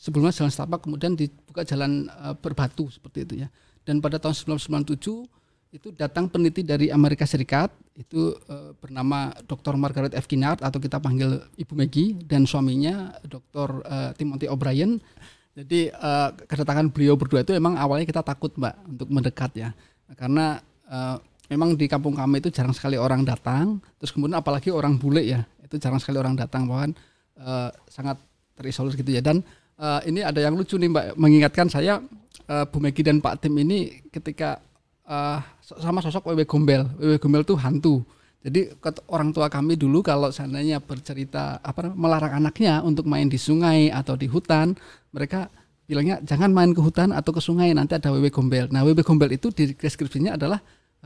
Sebelumnya 0.02 0.34
jalan 0.34 0.50
setapak 0.50 0.82
kemudian 0.82 1.14
dibuka 1.14 1.62
jalan 1.62 2.10
uh, 2.18 2.34
berbatu 2.34 2.90
seperti 2.90 3.30
itu 3.30 3.34
ya. 3.46 3.48
Dan 3.86 4.02
pada 4.02 4.18
tahun 4.18 4.58
1997 4.58 4.98
itu 5.72 5.88
datang 5.96 6.28
peneliti 6.28 6.66
dari 6.66 6.90
Amerika 6.92 7.24
Serikat 7.24 7.72
itu 7.94 8.34
uh, 8.50 8.74
bernama 8.82 9.32
Dr. 9.46 9.78
Margaret 9.78 10.18
F. 10.18 10.26
Kinnard 10.26 10.60
atau 10.60 10.82
kita 10.82 10.98
panggil 10.98 11.40
Ibu 11.56 11.74
Maggie 11.78 12.18
dan 12.26 12.50
suaminya 12.50 13.14
Dr. 13.24 13.86
Uh, 13.86 14.12
Timothy 14.18 14.50
O'Brien. 14.50 14.98
Jadi 15.54 15.94
uh, 15.94 16.34
kedatangan 16.50 16.90
beliau 16.90 17.14
berdua 17.14 17.46
itu 17.46 17.54
memang 17.54 17.78
awalnya 17.78 18.10
kita 18.10 18.26
takut 18.26 18.52
Mbak 18.58 18.76
untuk 18.98 19.08
mendekat 19.14 19.52
ya. 19.54 19.70
Karena 20.18 20.60
uh, 20.90 21.22
memang 21.48 21.78
di 21.78 21.86
kampung 21.86 22.18
kami 22.18 22.42
itu 22.42 22.50
jarang 22.50 22.74
sekali 22.74 22.98
orang 22.98 23.22
datang, 23.24 23.80
terus 24.00 24.12
kemudian 24.16 24.40
apalagi 24.40 24.72
orang 24.72 24.96
bule 24.96 25.24
ya, 25.24 25.44
itu 25.64 25.76
jarang 25.80 26.00
sekali 26.00 26.20
orang 26.20 26.36
datang 26.36 26.68
bahkan 26.68 26.92
uh, 27.40 27.72
sangat 27.88 28.20
terisolir 28.56 28.96
gitu 28.96 29.12
ya 29.12 29.24
dan 29.24 29.44
uh, 29.82 30.02
ini 30.06 30.22
ada 30.22 30.38
yang 30.38 30.54
lucu 30.54 30.78
nih 30.78 30.90
Mbak 30.94 31.06
mengingatkan 31.18 31.68
saya 31.68 31.98
uh, 32.46 32.66
Bu 32.70 32.78
Megi 32.78 33.02
dan 33.02 33.18
Pak 33.18 33.42
Tim 33.42 33.58
ini 33.58 34.06
ketika 34.14 34.62
uh, 35.10 35.42
sama 35.82 36.00
sosok 36.06 36.30
Wewe 36.32 36.46
Gombel. 36.46 36.86
Wewe 37.02 37.18
Gombel 37.18 37.42
tuh 37.42 37.58
hantu. 37.58 38.06
Jadi 38.42 38.74
orang 39.14 39.30
tua 39.30 39.54
kami 39.54 39.78
dulu 39.78 40.02
kalau 40.02 40.34
seandainya 40.34 40.82
bercerita 40.82 41.62
apa 41.62 41.94
melarang 41.94 42.42
anaknya 42.42 42.82
untuk 42.82 43.06
main 43.06 43.30
di 43.30 43.38
sungai 43.38 43.94
atau 43.94 44.18
di 44.18 44.26
hutan, 44.26 44.74
mereka 45.14 45.46
bilangnya 45.86 46.18
jangan 46.26 46.50
main 46.50 46.74
ke 46.74 46.82
hutan 46.82 47.14
atau 47.14 47.38
ke 47.38 47.42
sungai 47.44 47.70
nanti 47.78 48.02
ada 48.02 48.10
wewe 48.10 48.34
gombel. 48.34 48.66
Nah, 48.74 48.82
wewe 48.82 49.06
gombel 49.06 49.30
itu 49.30 49.54
di 49.54 49.78
deskripsinya 49.78 50.42
adalah 50.42 50.58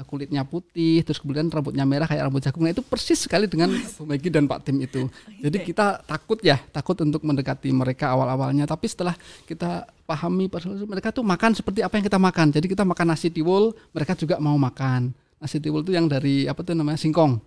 kulitnya 0.03 0.43
putih, 0.43 0.99
terus 1.07 1.23
kemudian 1.23 1.47
rambutnya 1.47 1.87
merah 1.87 2.03
kayak 2.03 2.27
rambut 2.27 2.43
jagung. 2.43 2.67
Nah, 2.67 2.75
itu 2.75 2.83
persis 2.83 3.15
sekali 3.15 3.47
dengan 3.47 3.71
Bu 3.95 4.03
Megi 4.03 4.27
dan 4.27 4.43
Pak 4.43 4.67
Tim 4.67 4.83
itu. 4.83 5.07
Jadi 5.45 5.63
kita 5.63 6.03
takut 6.03 6.35
ya, 6.43 6.59
takut 6.75 6.99
untuk 6.99 7.23
mendekati 7.23 7.71
mereka 7.71 8.11
awal-awalnya. 8.11 8.67
Tapi 8.67 8.91
setelah 8.91 9.15
kita 9.47 9.87
pahami 10.03 10.51
mereka 10.83 11.15
tuh 11.15 11.23
makan 11.23 11.55
seperti 11.55 11.79
apa 11.79 11.95
yang 11.95 12.03
kita 12.03 12.19
makan. 12.19 12.47
Jadi 12.51 12.67
kita 12.67 12.83
makan 12.83 13.15
nasi 13.15 13.31
tiwul, 13.31 13.71
mereka 13.95 14.19
juga 14.19 14.35
mau 14.43 14.59
makan 14.59 15.15
nasi 15.39 15.63
tiwul 15.63 15.79
itu 15.87 15.95
yang 15.95 16.11
dari 16.11 16.43
apa 16.43 16.59
tuh 16.59 16.75
namanya 16.75 16.99
singkong. 16.99 17.39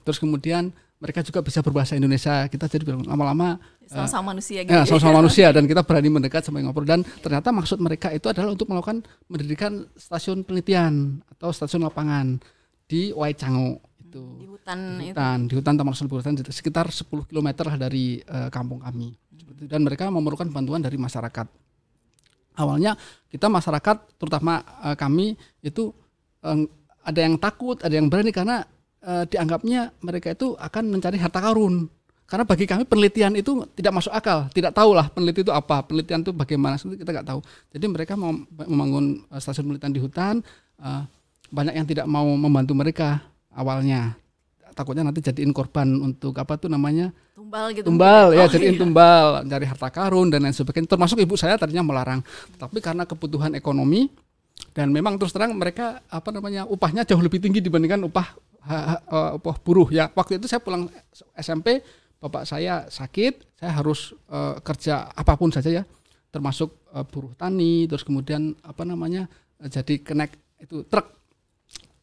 Terus 0.00 0.16
kemudian 0.16 0.72
mereka 1.00 1.24
juga 1.24 1.40
bisa 1.40 1.64
berbahasa 1.64 1.96
Indonesia. 1.96 2.44
Kita 2.46 2.68
jadi 2.68 2.84
lama-lama 2.92 3.56
sama-sama 3.88 4.22
uh, 4.22 4.28
manusia 4.36 4.60
gitu. 4.62 4.76
Ya, 4.76 4.84
sama-sama 4.84 5.18
manusia 5.24 5.48
dan 5.50 5.64
kita 5.64 5.80
berani 5.82 6.12
mendekat 6.12 6.44
sampai 6.44 6.60
ngobrol 6.60 6.84
dan 6.84 7.00
ternyata 7.24 7.48
maksud 7.50 7.80
mereka 7.80 8.12
itu 8.12 8.28
adalah 8.28 8.52
untuk 8.52 8.68
melakukan 8.68 9.00
mendirikan 9.26 9.88
stasiun 9.96 10.44
penelitian 10.44 11.24
atau 11.36 11.50
stasiun 11.50 11.88
lapangan 11.88 12.36
di 12.84 13.16
Waichango 13.16 13.90
itu. 14.10 14.24
Di 14.42 14.46
hutan 14.50 14.78
di 14.98 15.06
hutan, 15.14 15.38
itu. 15.46 15.48
di 15.48 15.54
hutan 15.56 15.74
Taman 15.78 15.92
Nasional 15.94 16.10
Hutan 16.18 16.34
sekitar 16.50 16.86
10 16.90 17.30
km 17.30 17.48
lah 17.64 17.76
dari 17.78 18.18
uh, 18.26 18.50
kampung 18.50 18.82
kami. 18.82 19.14
Dan 19.60 19.86
mereka 19.86 20.10
memerlukan 20.10 20.50
bantuan 20.50 20.82
dari 20.82 20.98
masyarakat. 20.98 21.46
Awalnya 22.58 22.98
kita 23.30 23.46
masyarakat 23.46 24.18
terutama 24.18 24.60
uh, 24.82 24.98
kami 24.98 25.38
itu 25.62 25.94
uh, 26.42 26.66
ada 27.00 27.20
yang 27.22 27.38
takut, 27.40 27.78
ada 27.80 27.94
yang 27.94 28.10
berani 28.10 28.34
karena 28.34 28.66
e, 29.00 29.12
dianggapnya 29.28 29.90
mereka 30.04 30.32
itu 30.32 30.54
akan 30.56 30.84
mencari 30.92 31.16
harta 31.16 31.40
karun. 31.40 31.88
Karena 32.30 32.46
bagi 32.46 32.62
kami 32.62 32.86
penelitian 32.86 33.34
itu 33.34 33.66
tidak 33.74 33.98
masuk 33.98 34.14
akal, 34.14 34.46
tidak 34.54 34.70
tahu 34.70 34.94
lah 34.94 35.10
peneliti 35.10 35.42
itu 35.42 35.50
apa, 35.50 35.82
penelitian 35.82 36.22
itu 36.22 36.30
bagaimana, 36.30 36.78
kita 36.78 37.10
nggak 37.10 37.26
tahu. 37.26 37.42
Jadi 37.74 37.84
mereka 37.90 38.14
mau 38.14 38.30
membangun 38.54 39.26
eh, 39.26 39.40
stasiun 39.42 39.66
penelitian 39.66 39.92
di 39.92 40.00
hutan, 40.00 40.34
e, 40.78 40.88
banyak 41.50 41.74
yang 41.74 41.86
tidak 41.90 42.06
mau 42.06 42.30
membantu 42.38 42.72
mereka 42.78 43.18
awalnya. 43.50 44.14
Takutnya 44.70 45.02
nanti 45.02 45.18
jadiin 45.18 45.50
korban 45.50 45.90
untuk 45.98 46.38
apa 46.38 46.54
tuh 46.54 46.70
namanya? 46.70 47.10
Tumbal 47.34 47.74
gitu. 47.74 47.90
Tumbal 47.90 48.26
ya, 48.38 48.46
oh, 48.46 48.48
jadiin 48.48 48.78
iya. 48.78 48.80
tumbal, 48.80 49.26
cari 49.50 49.66
harta 49.66 49.88
karun 49.90 50.30
dan 50.30 50.46
lain 50.46 50.54
sebagainya. 50.54 50.86
Termasuk 50.86 51.18
ibu 51.18 51.34
saya 51.34 51.58
tadinya 51.58 51.82
melarang, 51.82 52.22
tapi 52.54 52.78
karena 52.78 53.02
kebutuhan 53.02 53.58
ekonomi, 53.58 54.06
dan 54.70 54.94
memang 54.94 55.18
terus 55.18 55.34
terang 55.34 55.50
mereka 55.58 55.98
apa 56.06 56.30
namanya 56.30 56.62
upahnya 56.70 57.02
jauh 57.02 57.18
lebih 57.18 57.42
tinggi 57.42 57.58
dibandingkan 57.58 58.06
upah 58.06 58.49
uh, 58.66 59.56
buruh 59.64 59.88
ya. 59.88 60.12
Waktu 60.12 60.36
itu 60.40 60.46
saya 60.50 60.60
pulang 60.60 60.88
SMP 61.36 61.80
bapak 62.20 62.44
saya 62.44 62.84
sakit 62.92 63.56
saya 63.56 63.72
harus 63.72 64.12
uh, 64.28 64.60
kerja 64.60 65.08
apa 65.12 65.36
pun 65.36 65.48
saja 65.48 65.70
ya. 65.70 65.84
Termasuk 66.30 66.92
uh, 66.92 67.04
buruh 67.06 67.32
tani 67.34 67.88
terus 67.88 68.04
kemudian 68.04 68.54
apa 68.60 68.84
namanya 68.84 69.26
jadi 69.60 70.00
kenek 70.00 70.36
itu 70.60 70.84
truk. 70.88 71.08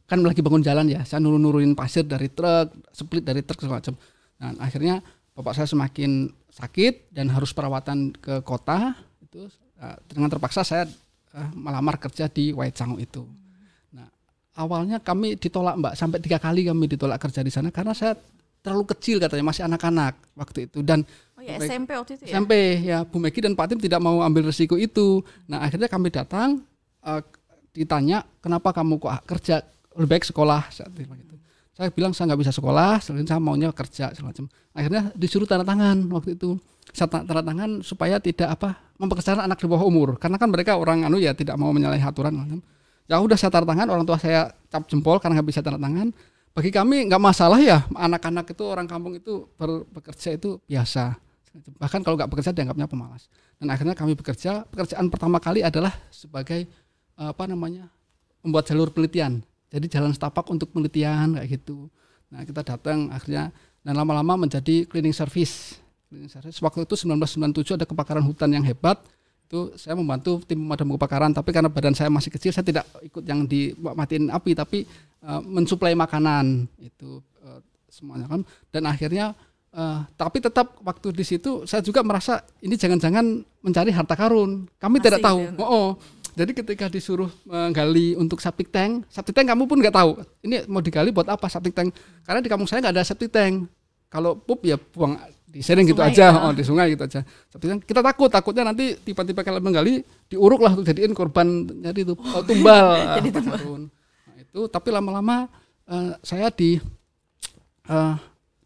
Kan 0.07 0.23
lagi 0.23 0.39
bangun 0.39 0.63
jalan 0.63 0.87
ya 0.87 1.03
saya 1.03 1.19
nurun 1.19 1.41
nurunin 1.41 1.75
pasir 1.75 2.07
dari 2.07 2.31
truk 2.31 2.73
split 2.95 3.21
dari 3.21 3.43
truk 3.45 3.61
segala 3.61 3.83
macam. 3.83 3.95
Nah 4.41 4.51
akhirnya 4.63 5.03
bapak 5.37 5.53
saya 5.53 5.67
semakin 5.69 6.31
sakit 6.49 7.13
dan 7.13 7.29
harus 7.29 7.53
perawatan 7.53 8.15
ke 8.17 8.41
kota 8.41 8.97
itu 9.21 9.45
dengan 10.09 10.33
terpaksa 10.33 10.65
saya 10.65 10.89
melamar 11.53 12.01
kerja 12.01 12.25
di 12.25 12.49
Waicang 12.49 12.97
itu. 12.97 13.46
Awalnya 14.57 14.97
kami 14.97 15.37
ditolak 15.37 15.77
Mbak, 15.77 15.93
sampai 15.93 16.17
tiga 16.17 16.41
kali 16.41 16.65
kami 16.65 16.89
ditolak 16.89 17.21
kerja 17.21 17.45
di 17.45 17.53
sana 17.53 17.69
karena 17.69 17.93
saya 17.93 18.17
terlalu 18.65 18.89
kecil 18.89 19.21
katanya 19.21 19.45
masih 19.45 19.63
anak-anak 19.69 20.17
waktu 20.33 20.65
itu. 20.65 20.81
Dan 20.81 21.05
oh 21.37 21.41
ya, 21.45 21.61
SMP 21.61 21.93
waktu 21.93 22.17
itu 22.17 22.23
ya? 22.25 22.33
SMP 22.33 22.53
ya. 22.81 22.97
Bu 23.05 23.21
Megi 23.21 23.39
dan 23.45 23.53
Pak 23.53 23.69
Tim 23.69 23.79
tidak 23.79 24.01
mau 24.01 24.25
ambil 24.25 24.49
resiko 24.49 24.73
itu. 24.73 25.21
Nah 25.45 25.61
akhirnya 25.61 25.85
kami 25.85 26.09
datang 26.09 26.65
uh, 27.05 27.21
ditanya 27.71 28.25
kenapa 28.41 28.73
kamu 28.73 28.97
kok 28.97 29.29
kerja 29.29 29.61
lebih 29.93 30.17
baik 30.17 30.25
sekolah? 30.25 30.73
Saat 30.73 30.89
itu 30.97 31.37
saya 31.77 31.93
bilang 31.93 32.09
saya 32.09 32.33
nggak 32.33 32.41
bisa 32.41 32.53
sekolah 32.57 32.97
selain 32.97 33.29
saya 33.29 33.37
maunya 33.37 33.69
kerja 33.69 34.09
semacam 34.09 34.49
akhirnya 34.73 35.13
disuruh 35.13 35.45
tanda 35.45 35.61
tangan 35.61 36.09
waktu 36.09 36.33
itu. 36.33 36.57
Saya 36.89 37.05
tanda 37.05 37.45
tangan 37.45 37.85
supaya 37.85 38.17
tidak 38.17 38.57
apa 38.57 38.73
mempekerjakan 38.97 39.45
anak 39.45 39.61
di 39.61 39.69
bawah 39.69 39.85
umur. 39.85 40.17
Karena 40.17 40.41
kan 40.41 40.49
mereka 40.49 40.73
orang 40.81 41.05
anu 41.05 41.21
ya 41.21 41.37
tidak 41.37 41.53
mau 41.61 41.69
menyalahi 41.69 42.01
aturan 42.01 42.33
ya 43.07 43.17
udah 43.23 43.39
saya 43.39 43.49
tanda 43.49 43.71
tangan 43.71 43.87
orang 43.87 44.05
tua 44.05 44.19
saya 44.19 44.51
cap 44.67 44.83
jempol 44.91 45.17
karena 45.17 45.39
nggak 45.39 45.49
bisa 45.49 45.59
tanda 45.63 45.79
tangan. 45.79 46.11
Bagi 46.51 46.71
kami 46.73 47.07
nggak 47.07 47.21
masalah 47.21 47.59
ya 47.61 47.87
anak-anak 47.95 48.51
itu 48.51 48.63
orang 48.67 48.85
kampung 48.89 49.15
itu 49.15 49.47
bekerja 49.93 50.35
itu 50.35 50.59
biasa. 50.67 51.15
Bahkan 51.81 52.05
kalau 52.05 52.19
nggak 52.19 52.29
bekerja 52.29 52.53
dianggapnya 52.53 52.85
pemalas. 52.85 53.31
Dan 53.57 53.73
akhirnya 53.73 53.97
kami 53.97 54.13
bekerja 54.13 54.67
pekerjaan 54.69 55.09
pertama 55.09 55.41
kali 55.41 55.65
adalah 55.65 55.93
sebagai 56.13 56.69
apa 57.17 57.49
namanya 57.49 57.89
membuat 58.45 58.69
jalur 58.69 58.93
penelitian. 58.93 59.41
Jadi 59.67 59.85
jalan 59.89 60.13
setapak 60.13 60.45
untuk 60.53 60.69
penelitian 60.69 61.37
kayak 61.37 61.61
gitu. 61.61 61.89
Nah 62.29 62.45
kita 62.45 62.61
datang 62.61 63.09
akhirnya 63.09 63.49
dan 63.81 63.93
lama-lama 63.97 64.45
menjadi 64.45 64.85
cleaning 64.85 65.15
service. 65.15 65.77
Waktu 66.61 66.87
itu 66.87 66.95
1997 67.03 67.75
ada 67.75 67.85
kebakaran 67.85 68.23
hutan 68.23 68.53
yang 68.53 68.63
hebat. 68.63 69.01
Itu 69.47 69.71
saya 69.79 69.95
membantu 69.95 70.43
tim 70.43 70.59
pemadam 70.59 70.91
kebakaran, 70.99 71.31
tapi 71.31 71.55
karena 71.55 71.71
badan 71.71 71.95
saya 71.95 72.11
masih 72.11 72.27
kecil, 72.35 72.51
saya 72.51 72.67
tidak 72.67 72.83
ikut 72.99 73.23
yang 73.23 73.47
dimatiin 73.47 74.27
api, 74.27 74.51
tapi 74.51 74.83
uh, 75.23 75.39
mensuplai 75.39 75.95
makanan 75.95 76.67
itu 76.83 77.23
uh, 77.47 77.63
semuanya 77.87 78.27
kan. 78.27 78.43
Dan 78.75 78.83
akhirnya, 78.91 79.31
uh, 79.71 80.03
tapi 80.19 80.43
tetap 80.43 80.75
waktu 80.83 81.15
di 81.15 81.23
situ 81.23 81.63
saya 81.63 81.79
juga 81.79 82.03
merasa 82.03 82.43
ini 82.59 82.75
jangan-jangan 82.75 83.23
mencari 83.63 83.95
harta 83.95 84.19
karun. 84.19 84.67
Kami 84.83 84.99
Masih 84.99 85.05
tidak 85.07 85.23
tahu. 85.23 85.39
Ya. 85.39 85.51
Oh, 85.55 85.63
oh. 85.63 85.87
Jadi 86.37 86.51
ketika 86.53 86.85
disuruh 86.91 87.31
menggali 87.47 88.13
untuk 88.19 88.43
septic 88.43 88.67
tank, 88.69 89.07
septic 89.09 89.31
tank 89.31 89.47
kamu 89.47 89.63
pun 89.63 89.79
nggak 89.79 89.95
tahu. 89.95 90.21
Ini 90.43 90.67
mau 90.67 90.83
digali 90.83 91.09
buat 91.15 91.25
apa 91.31 91.47
septic 91.47 91.71
tank? 91.71 91.95
Karena 92.27 92.43
di 92.43 92.51
kampung 92.51 92.67
saya 92.67 92.83
nggak 92.83 92.93
ada 92.99 93.07
septic 93.07 93.31
tank. 93.31 93.65
Kalau 94.11 94.35
pup 94.35 94.59
ya 94.67 94.75
buang 94.75 95.17
di 95.57 95.65
sharing 95.65 95.89
gitu 95.89 96.05
aja, 96.05 96.29
ya. 96.29 96.45
oh, 96.45 96.53
di 96.53 96.61
sungai 96.61 96.93
gitu 96.93 97.01
aja. 97.01 97.25
Tapi 97.25 97.81
kita 97.81 98.05
takut, 98.05 98.29
takutnya 98.29 98.69
nanti 98.69 98.93
tiba-tiba 99.01 99.41
kalau 99.41 99.57
menggali 99.57 100.05
diuruk 100.29 100.61
lah 100.61 100.77
untuk 100.77 100.85
jadiin 100.85 101.17
korban 101.17 101.65
jadi 101.81 102.05
itu 102.05 102.13
oh, 102.13 102.45
tumbal. 102.45 102.93
jadi 103.17 103.29
tumbal. 103.33 103.89
Nah, 103.89 104.35
itu 104.37 104.61
tapi 104.69 104.93
lama-lama 104.93 105.49
uh, 105.89 106.13
saya 106.21 106.53
di 106.53 106.77
uh, 107.89 108.13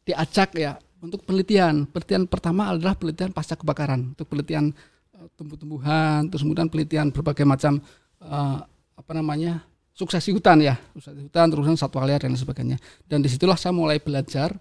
diajak 0.04 0.52
ya 0.60 0.76
untuk 1.00 1.24
penelitian. 1.24 1.88
Penelitian 1.88 2.28
pertama 2.28 2.76
adalah 2.76 3.00
penelitian 3.00 3.32
pasca 3.32 3.56
kebakaran, 3.56 4.12
untuk 4.12 4.28
penelitian 4.28 4.76
uh, 5.16 5.32
tumbuh-tumbuhan, 5.40 6.28
terus 6.28 6.44
kemudian 6.44 6.68
penelitian 6.68 7.08
berbagai 7.16 7.48
macam 7.48 7.80
uh, 8.20 8.68
apa 9.00 9.12
namanya 9.16 9.64
suksesi 9.96 10.36
hutan 10.36 10.60
ya, 10.60 10.76
suksesi 10.92 11.24
hutan, 11.24 11.48
terusan 11.48 11.80
satwa 11.80 12.04
liar 12.04 12.20
dan 12.20 12.36
sebagainya. 12.36 12.76
Dan 13.08 13.24
di 13.24 13.32
situlah 13.32 13.56
saya 13.56 13.72
mulai 13.72 14.04
belajar 14.04 14.52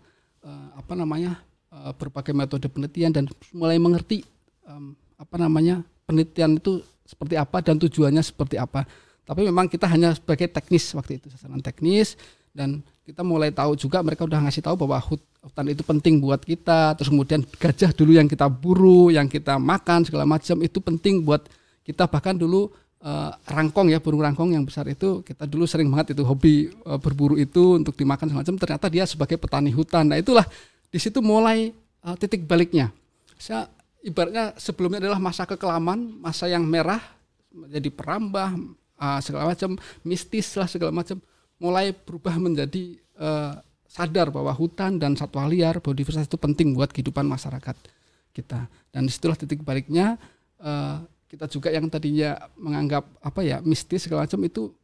uh, 0.46 0.78
apa 0.78 0.94
namanya 0.94 1.49
uh, 1.80 1.94
berbagai 1.96 2.36
metode 2.36 2.68
penelitian 2.68 3.10
dan 3.10 3.24
mulai 3.56 3.80
mengerti 3.80 4.20
um, 4.68 4.92
apa 5.16 5.36
namanya 5.40 5.80
penelitian 6.04 6.60
itu 6.60 6.84
seperti 7.08 7.34
apa 7.40 7.58
dan 7.64 7.80
tujuannya 7.80 8.22
seperti 8.22 8.60
apa. 8.60 8.84
Tapi 9.24 9.46
memang 9.46 9.66
kita 9.70 9.86
hanya 9.88 10.14
sebagai 10.14 10.50
teknis 10.50 10.92
waktu 10.92 11.22
itu 11.22 11.32
sasaran 11.32 11.62
teknis 11.62 12.14
dan 12.50 12.82
kita 13.06 13.22
mulai 13.22 13.50
tahu 13.50 13.74
juga 13.74 14.02
mereka 14.02 14.26
udah 14.26 14.42
ngasih 14.46 14.62
tahu 14.62 14.86
bahwa 14.86 14.98
hutan 15.02 15.66
itu 15.70 15.82
penting 15.82 16.22
buat 16.22 16.42
kita. 16.42 16.94
Terus 16.98 17.10
kemudian 17.10 17.40
gajah 17.42 17.90
dulu 17.94 18.12
yang 18.14 18.26
kita 18.30 18.46
buru, 18.46 19.10
yang 19.10 19.26
kita 19.26 19.58
makan 19.58 20.06
segala 20.06 20.26
macam 20.26 20.58
itu 20.62 20.78
penting 20.78 21.22
buat 21.22 21.46
kita 21.86 22.06
bahkan 22.06 22.38
dulu 22.38 22.70
uh, 23.04 23.30
rangkong 23.48 23.90
ya 23.90 23.98
burung 23.98 24.22
rangkong 24.22 24.52
yang 24.54 24.64
besar 24.64 24.86
itu 24.88 25.24
kita 25.24 25.48
dulu 25.48 25.64
sering 25.64 25.88
banget 25.88 26.14
itu 26.14 26.22
hobi 26.22 26.70
uh, 26.84 27.00
berburu 27.00 27.36
itu 27.40 27.80
untuk 27.80 27.96
dimakan 27.96 28.30
semacam 28.30 28.54
ternyata 28.60 28.86
dia 28.92 29.04
sebagai 29.08 29.40
petani 29.40 29.72
hutan 29.72 30.06
nah 30.06 30.18
itulah 30.20 30.44
di 30.90 30.98
situ 30.98 31.22
mulai 31.22 31.70
uh, 32.02 32.18
titik 32.18 32.44
baliknya. 32.44 32.90
Saya 33.38 33.70
ibaratnya 34.02 34.52
sebelumnya 34.58 35.00
adalah 35.00 35.22
masa 35.22 35.46
kekelaman, 35.46 36.18
masa 36.20 36.50
yang 36.50 36.66
merah, 36.66 37.00
menjadi 37.54 37.90
perambah, 37.94 38.48
uh, 38.98 39.18
segala 39.22 39.54
macam, 39.54 39.78
mistis 40.02 40.52
lah 40.58 40.66
segala 40.66 40.90
macam, 40.90 41.22
mulai 41.62 41.94
berubah 41.94 42.36
menjadi 42.36 42.98
uh, 43.16 43.54
sadar 43.86 44.30
bahwa 44.34 44.50
hutan 44.54 44.98
dan 44.98 45.14
satwa 45.14 45.46
liar, 45.46 45.78
biodiversitas 45.78 46.26
itu 46.26 46.38
penting 46.38 46.74
buat 46.74 46.90
kehidupan 46.90 47.26
masyarakat 47.26 47.76
kita. 48.34 48.66
Dan 48.90 49.06
di 49.06 49.10
situlah 49.10 49.38
titik 49.38 49.62
baliknya 49.62 50.18
uh, 50.62 51.02
kita 51.30 51.46
juga 51.46 51.70
yang 51.70 51.86
tadinya 51.86 52.34
menganggap 52.58 53.06
apa 53.22 53.40
ya 53.46 53.62
mistis 53.62 54.02
segala 54.02 54.26
macam 54.26 54.42
itu 54.42 54.74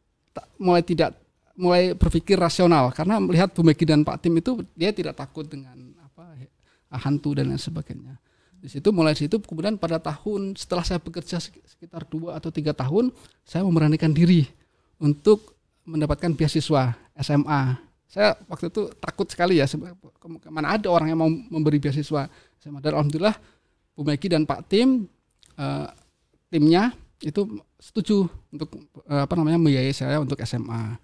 mulai 0.55 0.79
tidak 0.79 1.11
mulai 1.57 1.91
berpikir 1.97 2.37
rasional 2.37 2.93
karena 2.93 3.17
melihat 3.19 3.51
Bu 3.51 3.65
Megi 3.65 3.83
dan 3.83 4.05
Pak 4.05 4.21
Tim 4.23 4.37
itu 4.39 4.63
dia 4.77 4.93
tidak 4.93 5.17
takut 5.17 5.43
dengan 5.43 5.75
hantu 6.91 7.35
dan 7.35 7.51
lain 7.51 7.59
sebagainya. 7.59 8.15
Di 8.57 8.71
situ 8.71 8.89
mulai 8.89 9.13
situ 9.13 9.37
kemudian 9.37 9.77
pada 9.77 10.01
tahun 10.01 10.57
setelah 10.57 10.81
saya 10.81 10.97
bekerja 10.97 11.37
sekitar 11.41 12.09
dua 12.09 12.41
atau 12.41 12.49
tiga 12.49 12.73
tahun 12.73 13.13
saya 13.45 13.61
memberanikan 13.61 14.09
diri 14.09 14.49
untuk 14.97 15.53
mendapatkan 15.85 16.33
beasiswa 16.33 16.97
SMA 17.21 17.61
saya 18.07 18.39
waktu 18.47 18.71
itu 18.71 18.87
takut 18.97 19.27
sekali 19.27 19.59
ya 19.59 19.67
ke 19.67 20.49
mana 20.49 20.79
ada 20.79 20.87
orang 20.87 21.11
yang 21.11 21.19
mau 21.19 21.29
memberi 21.29 21.77
beasiswa 21.77 22.31
SMA 22.57 22.79
dan 22.79 22.95
alhamdulillah 22.95 23.35
Bu 23.93 24.01
Megi 24.07 24.27
dan 24.31 24.47
Pak 24.47 24.71
Tim 24.71 25.05
eh, 25.59 25.87
timnya 26.47 26.95
itu 27.19 27.61
setuju 27.75 28.25
untuk 28.49 28.73
eh, 29.11 29.21
apa 29.27 29.33
namanya 29.35 29.59
membiayai 29.59 29.91
saya 29.91 30.23
untuk 30.23 30.39
SMA 30.47 30.95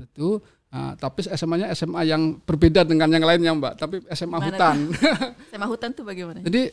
itu 0.00 0.38
eh, 0.72 0.92
tapi 0.96 1.20
SMA-nya 1.22 1.68
SMA 1.72 2.02
yang 2.04 2.22
berbeda 2.38 2.82
dengan 2.82 3.06
yang 3.06 3.22
lainnya 3.22 3.52
Mbak 3.52 3.74
tapi 3.76 3.96
SMA 4.10 4.32
Gimana 4.34 4.46
hutan 4.48 4.76
Tema 5.48 5.66
hutan 5.72 5.90
tuh 5.92 6.02
bagaimana? 6.02 6.40
jadi 6.40 6.72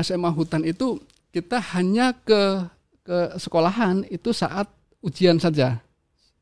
SMA 0.00 0.30
hutan 0.30 0.62
itu 0.62 1.00
kita 1.28 1.58
hanya 1.74 2.14
ke 2.14 2.62
ke 3.02 3.36
sekolahan 3.36 4.00
itu 4.08 4.32
saat 4.32 4.64
ujian 5.02 5.36
saja. 5.36 5.76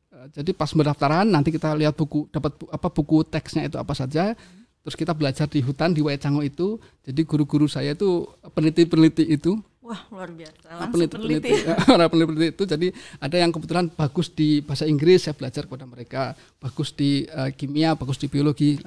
Eh, 0.07 0.27
Jadi 0.31 0.55
pas 0.55 0.69
pendaftaran 0.69 1.27
nanti 1.27 1.51
kita 1.51 1.75
lihat 1.75 1.91
buku 1.91 2.31
dapat 2.31 2.55
bu- 2.55 2.71
apa 2.71 2.87
buku 2.87 3.25
teksnya 3.27 3.67
itu 3.67 3.75
apa 3.75 3.91
saja. 3.91 4.31
Terus 4.79 4.95
kita 4.95 5.11
belajar 5.11 5.47
di 5.47 5.59
hutan 5.59 5.91
di 5.91 5.99
Waecango 5.99 6.39
itu. 6.39 6.79
Jadi 7.03 7.19
guru-guru 7.23 7.67
saya 7.67 7.91
itu 7.91 8.23
peneliti-peneliti 8.47 9.27
itu, 9.27 9.59
Wah 9.83 9.99
luar 10.15 10.31
biasa. 10.31 10.67
Langsung 10.79 11.11
peneliti-peneliti 11.11 11.51
peneliti. 11.51 11.87
para 11.91 12.05
peneliti 12.07 12.47
itu. 12.55 12.63
Jadi 12.63 12.87
ada 13.19 13.35
yang 13.35 13.51
kebetulan 13.51 13.85
bagus 13.91 14.31
di 14.31 14.63
bahasa 14.63 14.87
Inggris 14.87 15.27
saya 15.27 15.35
belajar 15.35 15.67
kepada 15.67 15.83
mereka, 15.83 16.31
bagus 16.63 16.95
di 16.95 17.27
eh, 17.27 17.51
kimia, 17.51 17.91
bagus 17.99 18.15
di 18.15 18.31
biologi. 18.31 18.79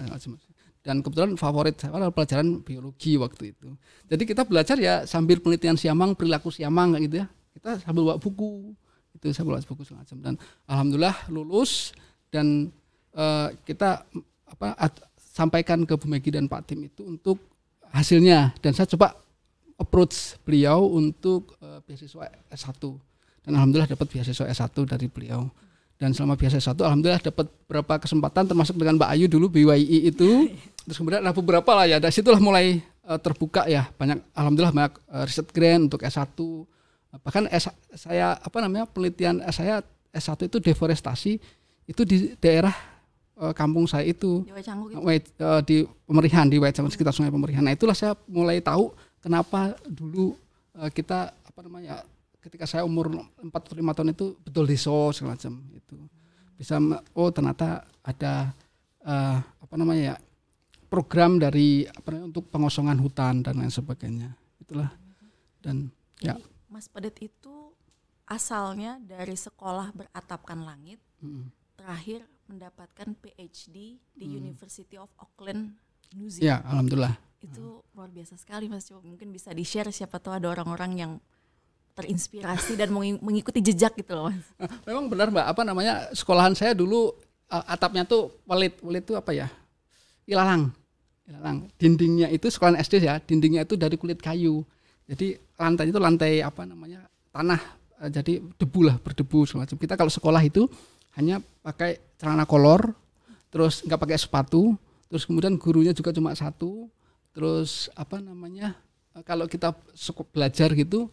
Dan 0.81 1.05
kebetulan 1.05 1.37
favorit 1.37 1.76
saya 1.76 1.93
adalah 1.93 2.15
pelajaran 2.17 2.65
biologi 2.65 3.21
waktu 3.21 3.53
itu. 3.53 3.69
Jadi 4.09 4.23
kita 4.25 4.49
belajar 4.49 4.81
ya 4.81 5.05
sambil 5.05 5.45
penelitian 5.45 5.76
siamang, 5.76 6.17
perilaku 6.17 6.49
siamang 6.49 6.97
kayak 6.97 7.05
gitu 7.05 7.17
ya. 7.21 7.26
Kita 7.61 7.71
sambil 7.85 8.03
bawa 8.09 8.17
buku. 8.17 8.73
Itu 9.12 9.29
saya 9.37 9.45
bawa 9.45 9.61
buku 9.61 9.85
segala 9.85 10.00
macam 10.09 10.19
dan 10.25 10.35
alhamdulillah 10.65 11.17
lulus 11.29 11.93
dan 12.33 12.73
eh, 13.12 13.49
kita 13.69 14.00
apa 14.49 14.88
sampaikan 15.19 15.85
ke 15.85 15.93
Bu 16.00 16.09
Megi 16.09 16.33
dan 16.33 16.49
Pak 16.49 16.73
Tim 16.73 16.88
itu 16.88 17.05
untuk 17.05 17.37
hasilnya 17.93 18.57
dan 18.65 18.73
saya 18.73 18.88
coba 18.97 19.25
approach 19.76 20.40
beliau 20.42 20.88
untuk 20.92 21.56
eh, 21.61 21.78
beasiswa 21.85 22.28
S1 22.52 22.80
dan 23.47 23.52
alhamdulillah 23.54 23.87
dapat 23.87 24.06
beasiswa 24.11 24.47
S1 24.50 24.75
dari 24.88 25.06
beliau. 25.06 25.47
Dan 25.97 26.12
selama 26.12 26.37
beasiswa 26.37 26.75
S1 26.75 26.80
alhamdulillah 26.83 27.23
dapat 27.23 27.47
beberapa 27.64 27.95
kesempatan 28.02 28.50
termasuk 28.50 28.76
dengan 28.76 29.00
Mbak 29.00 29.11
Ayu 29.16 29.26
dulu 29.30 29.47
BYI 29.49 30.11
itu. 30.11 30.50
Terus 30.85 30.97
kemudian 30.99 31.23
ada 31.25 31.33
beberapa 31.33 31.71
lah 31.73 31.87
ya 31.88 31.97
dari 32.02 32.12
situlah 32.12 32.42
mulai 32.42 32.83
eh, 32.83 33.18
terbuka 33.23 33.64
ya. 33.71 33.88
Banyak 33.97 34.35
alhamdulillah 34.35 34.75
banyak 34.75 34.95
eh, 34.99 35.25
riset 35.25 35.49
grant 35.54 35.92
untuk 35.92 36.02
S1 36.02 36.37
bahkan 37.25 37.49
S, 37.49 37.73
saya 37.97 38.37
apa 38.37 38.61
namanya 38.61 38.85
penelitian 38.85 39.40
saya 39.49 39.80
S1 40.12 40.52
itu 40.52 40.59
deforestasi 40.61 41.40
itu 41.87 42.02
di 42.02 42.35
daerah 42.40 42.75
eh, 43.38 43.54
kampung 43.54 43.87
saya 43.87 44.04
itu. 44.04 44.42
Canggu 44.61 44.90
gitu. 44.90 45.00
Eh, 45.06 45.23
di 45.64 45.76
pemerihan 46.04 46.45
di 46.50 46.59
Waitangi 46.59 46.90
sekitar 46.90 47.14
Sungai 47.14 47.30
Pemerihan. 47.30 47.62
Nah 47.62 47.73
itulah 47.73 47.95
saya 47.95 48.18
mulai 48.26 48.59
tahu 48.59 48.90
kenapa 49.26 49.75
dulu 49.83 50.38
eh, 50.78 50.90
kita 50.95 51.35
apa 51.35 51.61
namanya 51.66 52.06
ketika 52.38 52.62
saya 52.62 52.87
umur 52.87 53.11
45 53.42 53.50
tahun 53.75 54.14
itu 54.14 54.26
betul 54.38 54.64
deso 54.71 55.11
segala 55.11 55.35
macam 55.35 55.66
itu 55.75 55.99
bisa 56.54 56.78
oh 57.18 57.28
ternyata 57.35 57.83
ada 58.06 58.54
eh, 59.02 59.38
apa 59.42 59.75
namanya 59.75 60.14
ya 60.14 60.16
program 60.87 61.42
dari 61.42 61.83
apa 61.85 62.14
namanya 62.14 62.30
untuk 62.30 62.47
pengosongan 62.49 62.99
hutan 63.02 63.42
dan 63.42 63.59
lain 63.59 63.75
sebagainya. 63.75 64.30
Itulah. 64.62 64.95
Dan 65.59 65.90
ya. 66.23 66.38
Mas 66.71 66.87
Padet 66.87 67.18
itu 67.18 67.75
asalnya 68.26 68.99
dari 69.02 69.35
sekolah 69.35 69.90
beratapkan 69.95 70.62
langit, 70.62 71.02
mm, 71.23 71.76
terakhir 71.78 72.23
mendapatkan 72.47 73.18
PhD 73.18 73.99
di 73.99 74.25
University 74.25 74.95
of 74.95 75.11
Auckland, 75.18 75.75
New 76.14 76.30
Zealand. 76.30 76.47
ya 76.47 76.56
alhamdulillah 76.62 77.25
Itu 77.40 77.85
luar 77.93 78.11
biasa 78.11 78.35
sekali 78.40 78.66
Mas. 78.66 78.88
Coba 78.88 79.05
mungkin 79.05 79.31
bisa 79.31 79.52
di-share 79.52 79.93
siapa 79.93 80.16
tahu 80.21 80.37
ada 80.37 80.49
orang-orang 80.49 80.93
yang 80.97 81.13
terinspirasi 81.97 82.76
dan 82.76 82.93
mengi- 82.93 83.21
mengikuti 83.25 83.65
jejak 83.65 83.97
gitu 83.97 84.13
loh 84.13 84.28
Mas. 84.28 84.47
Nah, 84.60 84.69
memang 84.84 85.08
benar 85.08 85.28
mbak. 85.32 85.47
Apa 85.49 85.63
namanya 85.65 86.13
sekolahan 86.13 86.52
saya 86.52 86.76
dulu 86.76 87.13
uh, 87.49 87.65
atapnya 87.69 88.04
tuh 88.04 88.37
welit 88.45 88.76
welit 88.84 89.04
itu 89.04 89.17
apa 89.17 89.32
ya? 89.32 89.49
Ilalang. 90.28 90.73
Ilalang. 91.25 91.69
Dindingnya 91.80 92.28
itu 92.28 92.52
sekolahan 92.52 92.80
SD 92.80 93.04
ya 93.04 93.17
dindingnya 93.21 93.65
itu 93.65 93.80
dari 93.80 93.97
kulit 93.97 94.21
kayu. 94.21 94.65
Jadi 95.06 95.39
lantai 95.56 95.89
itu 95.89 95.99
lantai 96.00 96.45
apa 96.45 96.69
namanya 96.69 97.06
tanah. 97.32 97.60
Uh, 97.97 98.10
jadi 98.13 98.45
debu 98.45 98.80
lah 98.84 98.97
berdebu 99.00 99.49
semacam 99.49 99.76
kita 99.80 99.95
kalau 99.97 100.13
sekolah 100.13 100.43
itu 100.45 100.69
hanya 101.17 101.41
pakai 101.65 101.97
celana 102.21 102.45
kolor 102.45 102.93
terus 103.49 103.80
nggak 103.89 103.97
pakai 103.97 104.21
sepatu 104.21 104.76
terus 105.08 105.25
kemudian 105.25 105.56
gurunya 105.56 105.97
juga 105.97 106.13
cuma 106.13 106.37
satu 106.37 106.93
terus 107.36 107.92
apa 107.92 108.16
namanya 108.18 108.72
uh, 109.12 109.20
kalau 109.20 109.44
kita 109.44 109.76
seko- 109.92 110.25
belajar 110.25 110.72
gitu 110.72 111.12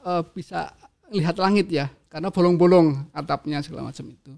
eh, 0.00 0.22
bisa 0.30 0.70
lihat 1.10 1.34
langit 1.36 1.66
ya 1.66 1.90
karena 2.06 2.30
bolong-bolong 2.30 3.10
atapnya 3.10 3.58
segala 3.60 3.90
macam 3.90 4.06
itu. 4.06 4.32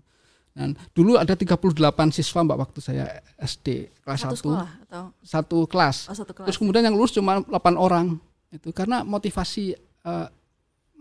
Dan 0.50 0.74
dulu 0.90 1.14
ada 1.14 1.38
38 1.38 1.54
siswa 2.10 2.42
Mbak 2.42 2.58
waktu 2.58 2.78
saya 2.82 3.04
SD 3.38 3.94
kelas 4.02 4.18
Satu 4.18 4.34
1 4.34 4.40
sekolah 4.42 4.68
atau 4.82 5.04
satu 5.22 5.58
kelas. 5.70 5.96
oh, 6.10 6.16
satu 6.16 6.32
kelas. 6.34 6.46
Terus 6.50 6.58
kemudian 6.58 6.82
yang 6.82 6.96
lulus 6.98 7.14
cuma 7.14 7.38
8 7.38 7.78
orang. 7.78 8.18
Itu 8.50 8.74
karena 8.74 9.06
motivasi 9.06 9.76
eh, 9.78 10.28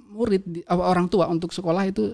murid 0.08 0.44
di- 0.46 0.66
apa, 0.68 0.84
orang 0.86 1.10
tua 1.10 1.26
untuk 1.28 1.50
sekolah 1.50 1.90
itu 1.90 2.14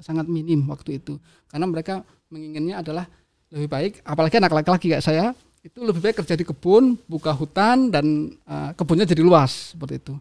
sangat 0.00 0.26
minim 0.26 0.64
waktu 0.66 0.98
itu. 0.98 1.20
Karena 1.46 1.68
mereka 1.70 2.02
menginginnya 2.26 2.82
adalah 2.82 3.06
lebih 3.50 3.66
baik 3.66 3.92
apalagi 4.02 4.38
anak 4.38 4.54
laki-laki 4.54 4.86
kayak 4.90 5.02
saya 5.02 5.24
itu 5.60 5.78
lebih 5.84 6.00
baik 6.00 6.24
kerja 6.24 6.34
di 6.36 6.44
kebun, 6.44 6.96
buka 7.04 7.32
hutan 7.36 7.92
dan 7.92 8.32
eh, 8.32 8.70
kebunnya 8.76 9.04
jadi 9.04 9.20
luas 9.20 9.76
seperti 9.76 10.00
itu. 10.00 10.14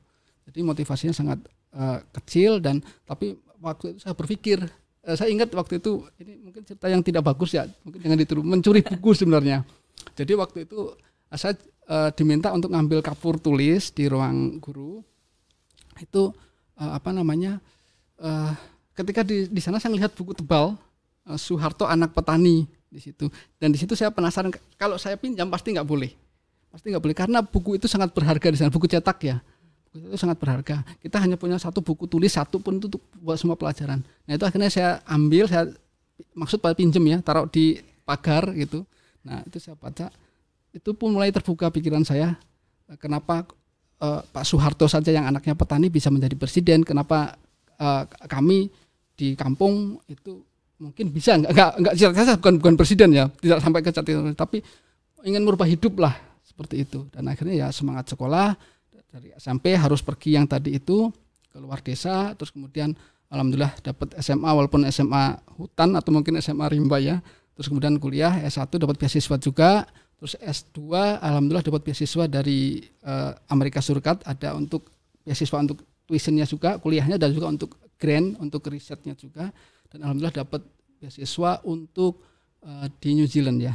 Jadi 0.51 0.59
motivasinya 0.65 1.15
sangat 1.15 1.39
eh, 1.71 1.99
kecil 2.19 2.59
dan 2.59 2.83
tapi 3.07 3.39
waktu 3.63 3.95
itu 3.95 3.99
saya 4.03 4.15
berpikir 4.15 4.59
eh, 5.07 5.15
saya 5.15 5.31
ingat 5.31 5.47
waktu 5.55 5.79
itu 5.79 6.03
ini 6.19 6.33
mungkin 6.43 6.61
cerita 6.67 6.91
yang 6.91 6.99
tidak 6.99 7.23
bagus 7.23 7.55
ya, 7.55 7.63
mungkin 7.87 8.03
jangan 8.03 8.17
ditiru 8.19 8.41
mencuri 8.43 8.83
buku 8.83 9.15
sebenarnya. 9.15 9.63
Jadi 10.19 10.31
waktu 10.35 10.67
itu 10.67 10.91
eh, 11.31 11.37
saya 11.39 11.55
eh, 11.87 12.09
diminta 12.15 12.51
untuk 12.51 12.75
ngambil 12.75 12.99
kapur 12.99 13.39
tulis 13.39 13.95
di 13.95 14.11
ruang 14.11 14.59
guru. 14.59 14.99
Itu 15.99 16.35
eh, 16.75 16.91
apa 16.91 17.15
namanya? 17.15 17.63
eh, 18.19 18.51
ketika 18.91 19.23
di 19.23 19.47
di 19.47 19.61
sana 19.63 19.79
saya 19.79 19.95
lihat 19.95 20.11
buku 20.19 20.35
tebal 20.35 20.75
eh, 21.23 21.39
Soeharto 21.39 21.87
anak 21.87 22.11
petani 22.11 22.67
di 22.89 22.99
situ. 22.99 23.29
Dan 23.61 23.71
di 23.71 23.77
situ 23.77 23.93
saya 23.93 24.09
penasaran 24.09 24.49
kalau 24.75 24.97
saya 24.97 25.15
pinjam 25.15 25.47
pasti 25.47 25.71
nggak 25.71 25.87
boleh. 25.87 26.11
Pasti 26.69 26.89
nggak 26.89 27.01
boleh 27.01 27.15
karena 27.15 27.39
buku 27.45 27.77
itu 27.77 27.85
sangat 27.85 28.11
berharga 28.11 28.49
di 28.49 28.57
sana. 28.57 28.73
Buku 28.73 28.89
cetak 28.89 29.17
ya. 29.21 29.37
Buku 29.93 30.13
itu 30.13 30.17
sangat 30.17 30.37
berharga. 30.41 30.81
Kita 31.01 31.21
hanya 31.21 31.37
punya 31.37 31.61
satu 31.61 31.79
buku 31.85 32.09
tulis 32.09 32.33
satu 32.33 32.57
pun 32.57 32.81
itu 32.81 32.97
buat 33.21 33.37
semua 33.37 33.55
pelajaran. 33.55 34.01
Nah 34.01 34.33
itu 34.33 34.43
akhirnya 34.45 34.69
saya 34.69 34.89
ambil 35.05 35.45
saya 35.45 35.69
maksud 36.35 36.59
pada 36.59 36.75
pinjem 36.75 37.01
ya 37.05 37.17
taruh 37.21 37.45
di 37.47 37.79
pagar 38.03 38.51
gitu. 38.57 38.83
Nah 39.23 39.45
itu 39.45 39.61
saya 39.61 39.77
baca. 39.77 40.09
Itu 40.73 40.93
pun 40.93 41.13
mulai 41.13 41.33
terbuka 41.33 41.69
pikiran 41.73 42.05
saya 42.05 42.37
kenapa 42.97 43.45
eh, 44.01 44.21
Pak 44.25 44.45
Soeharto 44.45 44.89
saja 44.89 45.13
yang 45.13 45.29
anaknya 45.29 45.53
petani 45.53 45.93
bisa 45.93 46.09
menjadi 46.09 46.33
presiden 46.33 46.81
kenapa 46.81 47.37
eh, 47.77 48.03
kami 48.25 48.69
di 49.13 49.35
kampung 49.35 49.99
itu 50.07 50.41
mungkin 50.79 51.11
bisa 51.11 51.35
nggak 51.35 51.51
nggak 51.51 51.71
nggak 51.83 51.93
cita-cita 51.99 52.33
bukan 52.39 52.53
bukan 52.63 52.73
presiden 52.79 53.09
ya 53.11 53.25
tidak 53.43 53.59
sampai 53.59 53.79
ke 53.83 53.91
cita-cita 53.91 54.33
tapi 54.33 54.63
ingin 55.27 55.43
merubah 55.43 55.67
hidup 55.67 55.99
lah 55.99 56.15
seperti 56.59 56.83
itu. 56.83 57.07
Dan 57.11 57.31
akhirnya 57.31 57.55
ya 57.55 57.67
semangat 57.71 58.11
sekolah 58.11 58.51
dari 59.09 59.31
SMP 59.39 59.79
harus 59.79 60.03
pergi 60.03 60.35
yang 60.35 60.43
tadi 60.43 60.75
itu 60.75 61.07
ke 61.49 61.57
luar 61.57 61.81
desa 61.81 62.37
terus 62.37 62.53
kemudian 62.53 62.93
alhamdulillah 63.31 63.73
dapat 63.81 64.13
SMA 64.21 64.49
walaupun 64.53 64.85
SMA 64.93 65.39
hutan 65.57 65.97
atau 65.97 66.13
mungkin 66.13 66.37
SMA 66.37 66.67
rimba 66.69 67.01
ya 67.01 67.17
terus 67.57 67.73
kemudian 67.73 67.97
kuliah 67.97 68.37
S1 68.45 68.69
dapat 68.69 69.01
beasiswa 69.01 69.35
juga 69.41 69.89
terus 70.21 70.37
S2 70.37 70.93
alhamdulillah 71.25 71.65
dapat 71.65 71.81
beasiswa 71.89 72.29
dari 72.29 72.85
eh, 72.85 73.31
Amerika 73.49 73.81
Serikat 73.81 74.21
ada 74.29 74.53
untuk 74.53 74.93
beasiswa 75.25 75.57
untuk 75.57 75.81
tuitionnya 76.05 76.45
juga 76.45 76.77
kuliahnya 76.77 77.17
dan 77.17 77.33
juga 77.33 77.49
untuk 77.49 77.81
grant 77.97 78.37
untuk 78.37 78.61
risetnya 78.69 79.17
juga 79.17 79.49
dan 79.89 80.05
alhamdulillah 80.05 80.35
dapat 80.45 80.61
beasiswa 81.01 81.61
untuk 81.65 82.21
eh, 82.61 82.87
di 83.01 83.09
New 83.17 83.27
Zealand 83.29 83.59
ya 83.61 83.73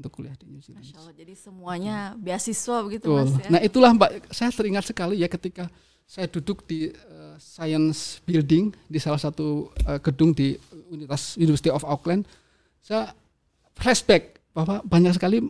untuk 0.00 0.16
kuliah 0.16 0.32
di 0.40 0.48
New 0.48 0.64
Zealand. 0.64 0.80
Masya 0.80 0.96
Allah, 0.96 1.14
jadi 1.14 1.34
semuanya 1.36 1.96
beasiswa 2.16 2.76
begitu 2.80 3.06
Betul. 3.12 3.20
Mas 3.20 3.32
ya. 3.36 3.48
Nah 3.52 3.60
itulah 3.60 3.90
Mbak, 3.92 4.10
saya 4.32 4.48
teringat 4.48 4.84
sekali 4.88 5.20
ya 5.20 5.28
ketika 5.28 5.68
saya 6.08 6.26
duduk 6.26 6.64
di 6.64 6.88
eh, 6.90 7.34
Science 7.36 8.24
Building 8.24 8.72
di 8.88 8.98
salah 8.98 9.20
satu 9.20 9.68
eh, 9.84 10.00
gedung 10.00 10.32
di 10.32 10.56
Universitas 10.88 11.36
University 11.36 11.70
of 11.70 11.84
Auckland, 11.84 12.24
saya 12.80 13.12
flashback 13.76 14.40
bahwa 14.56 14.82
banyak 14.82 15.14
sekali 15.14 15.46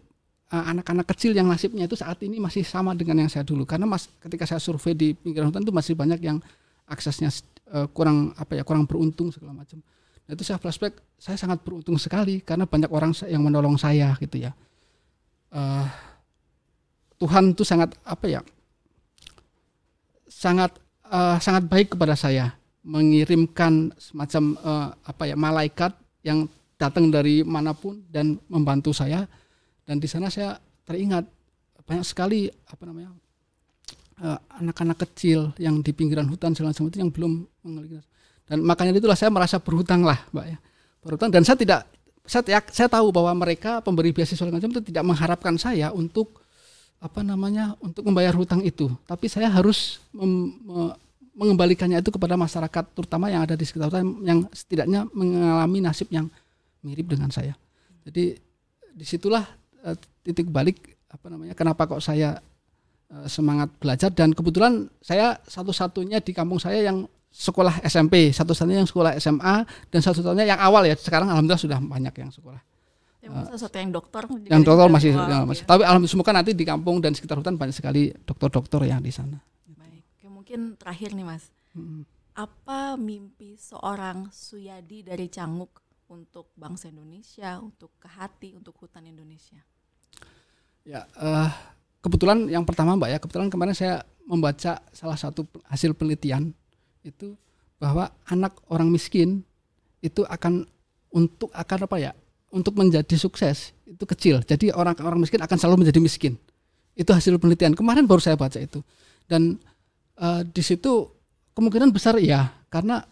anak-anak 0.50 1.06
kecil 1.14 1.30
yang 1.30 1.46
nasibnya 1.46 1.86
itu 1.86 1.94
saat 1.94 2.18
ini 2.26 2.42
masih 2.42 2.66
sama 2.66 2.90
dengan 2.98 3.22
yang 3.22 3.30
saya 3.30 3.46
dulu 3.46 3.62
karena 3.62 3.86
mas 3.86 4.10
ketika 4.18 4.50
saya 4.50 4.58
survei 4.58 4.98
di 4.98 5.14
pinggiran 5.14 5.46
hutan 5.46 5.62
itu 5.62 5.70
masih 5.70 5.94
banyak 5.94 6.18
yang 6.18 6.42
aksesnya 6.90 7.30
eh, 7.70 7.86
kurang 7.94 8.34
apa 8.34 8.58
ya 8.58 8.62
kurang 8.66 8.84
beruntung 8.84 9.30
segala 9.30 9.54
macam 9.54 9.80
Nah, 10.30 10.38
itu 10.38 10.46
saya 10.46 10.62
flashback, 10.62 10.94
saya 11.18 11.34
sangat 11.34 11.58
beruntung 11.66 11.98
sekali 11.98 12.38
karena 12.38 12.62
banyak 12.62 12.86
orang 12.94 13.10
yang 13.26 13.42
menolong 13.42 13.74
saya 13.74 14.14
gitu 14.22 14.38
ya. 14.38 14.54
Uh, 15.50 15.82
Tuhan 17.18 17.50
itu 17.50 17.66
sangat 17.66 17.98
apa 18.06 18.30
ya? 18.30 18.38
Sangat 20.30 20.78
uh, 21.10 21.34
sangat 21.42 21.66
baik 21.66 21.98
kepada 21.98 22.14
saya, 22.14 22.54
mengirimkan 22.86 23.90
semacam 23.98 24.54
uh, 24.62 24.88
apa 25.02 25.22
ya 25.26 25.34
malaikat 25.34 25.98
yang 26.22 26.46
datang 26.78 27.10
dari 27.10 27.42
mana 27.42 27.74
pun 27.74 27.98
dan 28.06 28.38
membantu 28.46 28.94
saya 28.94 29.26
dan 29.82 29.98
di 29.98 30.06
sana 30.06 30.30
saya 30.30 30.62
teringat 30.86 31.26
banyak 31.90 32.06
sekali 32.06 32.46
apa 32.70 32.86
namanya 32.86 33.10
anak-anak 34.60 34.96
uh, 34.96 35.02
kecil 35.08 35.40
yang 35.56 35.80
di 35.80 35.96
pinggiran 35.96 36.28
hutan 36.28 36.52
segala 36.52 36.76
macam 36.76 36.92
itu 36.92 36.98
yang 37.00 37.08
belum 37.08 37.32
mengalami 37.64 38.04
dan 38.50 38.66
makanya 38.66 38.98
itulah 38.98 39.14
saya 39.14 39.30
merasa 39.30 39.62
berhutang 39.62 40.02
lah 40.02 40.26
mbak 40.34 40.46
ya. 40.50 40.58
Berhutang. 41.06 41.30
Dan 41.30 41.46
saya 41.46 41.54
tidak 41.54 41.86
saya 42.26 42.42
saya 42.66 42.90
tahu 42.90 43.14
bahwa 43.14 43.30
mereka 43.46 43.78
pemberi 43.78 44.10
beasiswa 44.10 44.42
segala 44.42 44.58
macam 44.58 44.74
itu 44.74 44.82
tidak 44.90 45.06
mengharapkan 45.06 45.54
saya 45.54 45.94
untuk 45.94 46.42
apa 46.98 47.22
namanya 47.22 47.78
untuk 47.78 48.02
membayar 48.10 48.34
hutang 48.34 48.66
itu. 48.66 48.90
Tapi 49.06 49.30
saya 49.30 49.46
harus 49.46 50.02
mem, 50.10 50.58
me, 50.66 50.82
mengembalikannya 51.38 52.02
itu 52.02 52.10
kepada 52.10 52.34
masyarakat 52.34 52.84
terutama 52.90 53.30
yang 53.30 53.46
ada 53.46 53.54
di 53.54 53.62
sekitar 53.62 53.86
hutan 53.86 54.18
yang 54.26 54.42
setidaknya 54.50 55.06
mengalami 55.14 55.78
nasib 55.78 56.10
yang 56.10 56.26
mirip 56.82 57.06
dengan 57.06 57.30
saya. 57.30 57.54
Jadi 58.02 58.34
di 58.90 59.04
situlah 59.06 59.46
uh, 59.86 59.94
titik 60.26 60.50
balik 60.50 60.98
apa 61.06 61.30
namanya 61.30 61.54
kenapa 61.54 61.86
kok 61.86 62.02
saya 62.02 62.42
semangat 63.26 63.68
belajar. 63.82 64.10
Dan 64.14 64.30
kebetulan 64.32 64.86
saya 65.02 65.38
satu-satunya 65.44 66.22
di 66.22 66.30
kampung 66.30 66.62
saya 66.62 66.80
yang 66.80 67.06
sekolah 67.30 67.86
SMP 67.86 68.34
satu-satunya 68.34 68.82
yang 68.82 68.90
sekolah 68.90 69.14
SMA 69.22 69.62
dan 69.90 70.00
satu-satunya 70.02 70.54
yang 70.54 70.60
awal 70.60 70.82
ya. 70.86 70.94
Sekarang 70.98 71.30
alhamdulillah 71.30 71.62
sudah 71.62 71.78
banyak 71.78 72.14
yang 72.14 72.30
sekolah. 72.30 72.62
Yang 73.20 73.32
uh, 73.52 73.58
satu 73.60 73.76
yang 73.76 73.92
dokter 73.92 74.22
yang 74.48 74.62
dokter 74.64 74.88
masih, 74.88 75.12
ya, 75.12 75.44
masih. 75.44 75.64
Tapi 75.68 75.84
alhamdulillah 75.84 76.14
semoga 76.16 76.32
nanti 76.32 76.52
di 76.56 76.64
kampung 76.64 76.98
dan 76.98 77.12
sekitar 77.12 77.38
hutan 77.38 77.54
banyak 77.54 77.76
sekali 77.76 78.10
dokter-dokter 78.24 78.80
yang 78.88 79.04
di 79.04 79.12
sana. 79.12 79.38
Baik 79.76 80.04
mungkin 80.26 80.74
terakhir 80.78 81.14
nih 81.14 81.26
mas. 81.26 81.50
Hmm. 81.70 82.02
apa 82.34 82.98
mimpi 82.98 83.54
seorang 83.54 84.26
Suyadi 84.34 85.06
dari 85.06 85.30
Canguk 85.30 85.82
untuk 86.10 86.50
bangsa 86.58 86.90
Indonesia 86.90 87.62
untuk 87.62 87.94
ke 88.00 88.10
hati 88.10 88.58
untuk 88.58 88.74
hutan 88.80 89.06
Indonesia? 89.06 89.60
Ya 90.82 91.06
uh, 91.20 91.52
kebetulan 92.00 92.48
yang 92.48 92.64
pertama 92.64 92.96
mbak 92.96 93.08
ya 93.12 93.18
kebetulan 93.20 93.48
kemarin 93.52 93.76
saya 93.76 94.04
membaca 94.24 94.80
salah 94.92 95.18
satu 95.18 95.44
hasil 95.68 95.96
penelitian 95.96 96.52
itu 97.04 97.36
bahwa 97.80 98.12
anak 98.28 98.56
orang 98.68 98.92
miskin 98.92 99.40
itu 100.04 100.24
akan 100.28 100.68
untuk 101.10 101.48
akan 101.52 101.78
apa 101.88 101.96
ya 101.96 102.12
untuk 102.52 102.76
menjadi 102.76 103.14
sukses 103.16 103.72
itu 103.86 104.04
kecil. 104.06 104.42
Jadi 104.42 104.74
orang-orang 104.74 105.22
miskin 105.22 105.40
akan 105.42 105.56
selalu 105.56 105.86
menjadi 105.86 106.00
miskin. 106.02 106.34
Itu 106.94 107.14
hasil 107.14 107.38
penelitian. 107.38 107.74
Kemarin 107.74 108.04
baru 108.04 108.20
saya 108.22 108.34
baca 108.34 108.58
itu. 108.58 108.82
Dan 109.26 109.58
uh, 110.18 110.42
di 110.42 110.62
situ 110.62 111.10
kemungkinan 111.54 111.94
besar 111.94 112.18
ya 112.18 112.50
karena 112.70 113.02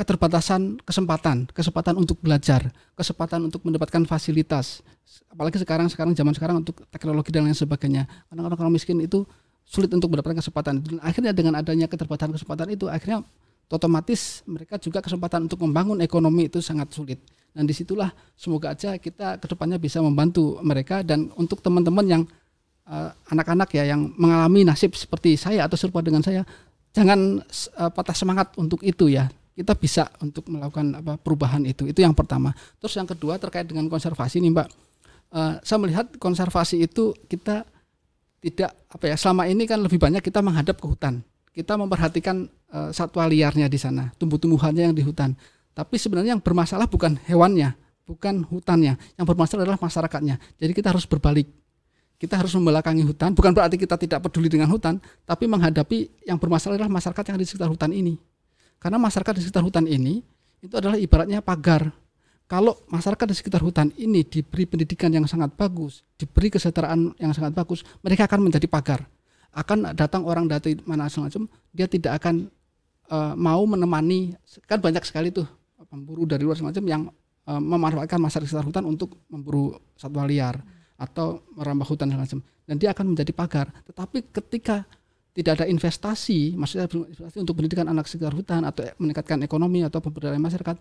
keterbatasan 0.00 0.80
kesempatan, 0.80 1.44
kesempatan 1.52 1.92
untuk 2.00 2.16
belajar, 2.24 2.72
kesempatan 2.96 3.52
untuk 3.52 3.60
mendapatkan 3.68 4.00
fasilitas. 4.08 4.80
Apalagi 5.28 5.60
sekarang 5.60 5.92
sekarang 5.92 6.16
zaman 6.16 6.32
sekarang 6.32 6.56
untuk 6.64 6.88
teknologi 6.88 7.28
dan 7.28 7.44
lain 7.44 7.52
sebagainya. 7.52 8.08
Karena 8.32 8.48
orang-orang 8.48 8.80
miskin 8.80 8.96
itu 9.04 9.28
sulit 9.68 9.92
untuk 9.92 10.08
mendapatkan 10.08 10.40
kesempatan. 10.40 10.80
Dan 10.80 10.96
akhirnya 11.04 11.36
dengan 11.36 11.60
adanya 11.60 11.84
keterbatasan 11.84 12.32
kesempatan 12.32 12.72
itu 12.72 12.88
akhirnya 12.88 13.20
otomatis 13.68 14.40
mereka 14.48 14.80
juga 14.80 15.04
kesempatan 15.04 15.44
untuk 15.44 15.60
membangun 15.68 16.00
ekonomi 16.00 16.48
itu 16.48 16.64
sangat 16.64 16.88
sulit. 16.96 17.20
Dan 17.52 17.68
di 17.68 17.76
situlah 17.76 18.08
semoga 18.40 18.72
aja 18.72 18.96
kita 18.96 19.36
ke 19.36 19.46
depannya 19.52 19.76
bisa 19.76 20.00
membantu 20.00 20.56
mereka 20.64 21.04
dan 21.04 21.28
untuk 21.36 21.60
teman-teman 21.60 22.06
yang 22.08 22.22
eh, 22.88 23.10
anak-anak 23.28 23.68
uh, 23.68 23.76
ya 23.76 23.84
yang 23.92 24.16
mengalami 24.16 24.64
nasib 24.64 24.96
seperti 24.96 25.36
saya 25.36 25.68
atau 25.68 25.76
serupa 25.76 26.00
dengan 26.00 26.24
saya, 26.24 26.46
jangan 26.96 27.42
uh, 27.76 27.90
patah 27.92 28.16
semangat 28.16 28.54
untuk 28.56 28.80
itu 28.80 29.12
ya. 29.12 29.28
Kita 29.54 29.76
bisa 29.76 30.08
untuk 30.22 30.48
melakukan 30.48 31.02
apa 31.02 31.18
perubahan 31.20 31.60
itu. 31.66 31.84
Itu 31.88 32.00
yang 32.00 32.16
pertama. 32.16 32.54
Terus 32.80 32.94
yang 32.96 33.08
kedua 33.08 33.36
terkait 33.36 33.68
dengan 33.68 33.90
konservasi 33.90 34.40
nih 34.40 34.50
Mbak. 34.54 34.68
Uh, 35.30 35.54
saya 35.62 35.78
melihat 35.78 36.06
konservasi 36.18 36.82
itu 36.82 37.14
kita 37.30 37.62
tidak 38.40 38.72
apa 38.88 39.04
ya 39.04 39.16
selama 39.20 39.46
ini 39.46 39.68
kan 39.68 39.78
lebih 39.78 40.00
banyak 40.00 40.24
kita 40.24 40.40
menghadap 40.40 40.80
ke 40.80 40.86
hutan. 40.88 41.22
Kita 41.50 41.76
memperhatikan 41.76 42.48
uh, 42.72 42.90
satwa 42.90 43.26
liarnya 43.28 43.66
di 43.70 43.78
sana, 43.78 44.10
tumbuh-tumbuhannya 44.16 44.90
yang 44.90 44.96
di 44.96 45.04
hutan 45.04 45.34
tapi 45.80 45.96
sebenarnya 45.96 46.36
yang 46.36 46.42
bermasalah 46.42 46.90
bukan 46.90 47.16
hewannya, 47.24 47.72
bukan 48.04 48.42
hutannya. 48.44 48.98
Yang 49.16 49.26
bermasalah 49.32 49.64
adalah 49.64 49.80
masyarakatnya. 49.80 50.36
Jadi 50.58 50.72
kita 50.74 50.92
harus 50.92 51.06
berbalik. 51.06 51.48
Kita 52.20 52.36
harus 52.36 52.52
membelakangi 52.52 53.00
hutan. 53.06 53.32
Bukan 53.32 53.56
berarti 53.56 53.80
kita 53.80 53.96
tidak 53.96 54.20
peduli 54.28 54.52
dengan 54.52 54.68
hutan, 54.68 55.00
tapi 55.24 55.48
menghadapi 55.48 56.28
yang 56.28 56.36
bermasalah 56.36 56.76
adalah 56.76 56.92
masyarakat 56.92 57.24
yang 57.32 57.38
di 57.40 57.46
sekitar 57.48 57.72
hutan 57.72 57.96
ini. 57.96 58.20
Karena 58.80 58.96
masyarakat 58.96 59.36
di 59.36 59.40
sekitar 59.44 59.62
hutan 59.62 59.84
ini 59.84 60.24
itu 60.64 60.74
adalah 60.74 60.96
ibaratnya 60.96 61.44
pagar. 61.44 61.92
Kalau 62.50 62.82
masyarakat 62.90 63.26
di 63.30 63.36
sekitar 63.36 63.62
hutan 63.62 63.94
ini 63.94 64.26
diberi 64.26 64.66
pendidikan 64.66 65.12
yang 65.14 65.22
sangat 65.28 65.54
bagus, 65.54 66.02
diberi 66.18 66.50
kesejahteraan 66.50 67.14
yang 67.22 67.30
sangat 67.30 67.54
bagus, 67.54 67.86
mereka 68.02 68.26
akan 68.26 68.50
menjadi 68.50 68.66
pagar. 68.66 69.06
Akan 69.54 69.86
datang 69.94 70.26
orang 70.26 70.50
dari 70.50 70.74
mana 70.82 71.06
semacam, 71.06 71.46
dia 71.70 71.86
tidak 71.86 72.18
akan 72.18 72.50
uh, 73.12 73.38
mau 73.38 73.62
menemani. 73.68 74.34
Kan 74.66 74.82
banyak 74.82 75.06
sekali 75.06 75.30
tuh 75.30 75.46
pemburu 75.90 76.22
dari 76.22 76.46
luar 76.46 76.54
semacam 76.54 76.84
yang 76.86 77.02
e, 77.42 77.52
memanfaatkan 77.58 78.22
masyarakat 78.22 78.46
sekitar 78.46 78.66
hutan 78.70 78.86
untuk 78.86 79.18
memburu 79.26 79.74
satwa 79.98 80.22
liar 80.22 80.62
atau 80.94 81.42
merambah 81.58 81.86
hutan 81.90 82.06
dan 82.14 82.22
macam 82.22 82.38
dan 82.68 82.76
dia 82.78 82.94
akan 82.94 83.16
menjadi 83.16 83.32
pagar 83.34 83.66
tetapi 83.90 84.30
ketika 84.30 84.86
tidak 85.40 85.64
ada 85.64 85.66
investasi 85.66 86.54
maksudnya 86.60 86.84
investasi 86.86 87.40
untuk 87.40 87.56
pendidikan 87.56 87.88
anak 87.88 88.04
sekitar 88.04 88.36
hutan 88.36 88.68
atau 88.68 88.84
meningkatkan 89.00 89.40
ekonomi 89.40 89.80
atau 89.80 90.04
pemberdayaan 90.04 90.40
masyarakat 90.40 90.76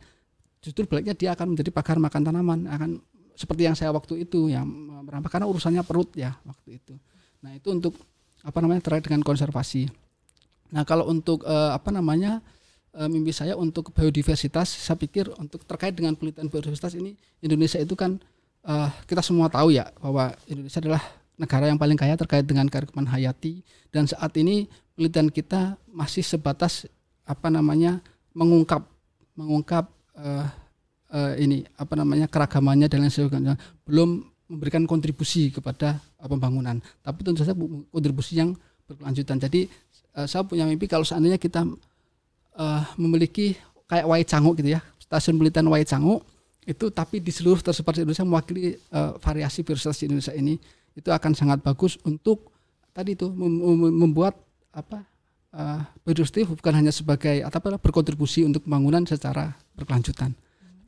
justru 0.60 0.84
baliknya 0.84 1.15
dia 1.15 1.32
akan 1.32 1.56
menjadi 1.56 1.72
pagar 1.72 1.98
makan 1.98 2.22
tanaman 2.28 2.60
akan 2.67 3.00
seperti 3.39 3.72
yang 3.72 3.76
saya 3.80 3.95
waktu 3.95 4.28
itu 4.28 4.52
yang 4.52 4.67
merambah 5.08 5.32
karena 5.32 5.48
urusannya 5.48 5.80
perut 5.88 6.12
ya 6.19 6.36
waktu 6.43 6.76
itu. 6.84 7.00
Nah 7.39 7.56
itu 7.56 7.72
untuk 7.72 7.95
apa 8.43 8.60
namanya 8.60 8.84
terkait 8.84 9.08
dengan 9.08 9.24
konservasi. 9.24 9.88
Nah 10.76 10.84
kalau 10.84 11.08
untuk 11.08 11.48
uh, 11.48 11.72
apa 11.72 11.88
namanya 11.95 12.43
e, 12.93 13.02
mimpi 13.08 13.32
saya 13.34 13.56
untuk 13.56 13.95
biodiversitas 13.95 14.69
saya 14.69 15.00
pikir 15.00 15.32
untuk 15.39 15.63
terkait 15.65 15.95
dengan 15.95 16.13
penelitian 16.13 16.52
biodiversitas 16.52 16.93
ini 16.93 17.15
Indonesia 17.41 17.80
itu 17.82 17.95
kan 17.98 18.22
e, 18.62 18.74
kita 19.08 19.24
semua 19.26 19.50
tahu 19.50 19.74
ya 19.74 19.89
bahwa 19.98 20.36
Indonesia 20.45 20.78
adalah 20.84 21.02
negara 21.39 21.71
yang 21.71 21.80
paling 21.80 21.95
kaya 21.95 22.19
terkait 22.19 22.43
dengan 22.43 22.67
kearifan 22.67 23.08
hayati. 23.08 23.63
Dan 23.89 24.06
saat 24.06 24.36
ini 24.36 24.67
penelitian 24.93 25.32
kita 25.32 25.80
masih 25.88 26.21
sebatas 26.21 26.84
apa 27.23 27.47
namanya 27.47 28.04
mengungkap 28.36 28.84
mengungkap 29.39 29.88
uh, 30.19 30.45
uh, 31.15 31.34
ini 31.39 31.63
apa 31.80 31.95
namanya 31.95 32.28
keragamannya 32.28 32.91
dan 32.91 33.08
lain 33.08 33.13
sebagainya. 33.13 33.56
Belum 33.88 34.28
memberikan 34.52 34.84
kontribusi 34.84 35.49
kepada 35.56 36.04
uh, 36.19 36.28
pembangunan. 36.28 36.84
Tapi 36.99 37.23
tentu 37.23 37.47
saja 37.47 37.56
kontribusi 37.89 38.43
yang 38.43 38.52
berkelanjutan. 38.84 39.39
Jadi 39.39 39.71
uh, 40.19 40.28
saya 40.28 40.43
punya 40.43 40.67
mimpi 40.67 40.91
kalau 40.91 41.08
seandainya 41.08 41.39
kita 41.39 41.63
uh, 42.60 42.84
memiliki 42.99 43.56
kayak 43.88 44.06
Wai 44.06 44.28
Cangu 44.28 44.52
gitu 44.60 44.75
ya, 44.75 44.84
stasiun 44.99 45.39
penelitian 45.39 45.71
Wai 45.71 45.88
Cangu 45.88 46.19
itu 46.69 46.86
tapi 46.93 47.17
di 47.17 47.34
seluruh 47.34 47.58
tersebar 47.65 47.97
di 47.97 48.06
Indonesia 48.06 48.21
mewakili 48.21 48.78
uh, 48.93 49.17
variasi 49.17 49.65
biodiversitas 49.65 49.97
di 49.97 50.06
Indonesia 50.06 50.34
ini 50.38 50.54
itu 51.00 51.10
akan 51.10 51.32
sangat 51.32 51.64
bagus 51.64 51.96
untuk 52.04 52.52
tadi 52.92 53.16
itu 53.16 53.32
mem 53.32 53.96
membuat 53.96 54.36
apa 54.76 55.08
uh, 55.56 55.82
bukan 56.04 56.74
hanya 56.76 56.92
sebagai 56.92 57.40
atau 57.42 57.58
apa 57.64 57.80
berkontribusi 57.80 58.44
untuk 58.44 58.68
pembangunan 58.68 59.08
secara 59.08 59.56
berkelanjutan. 59.74 60.36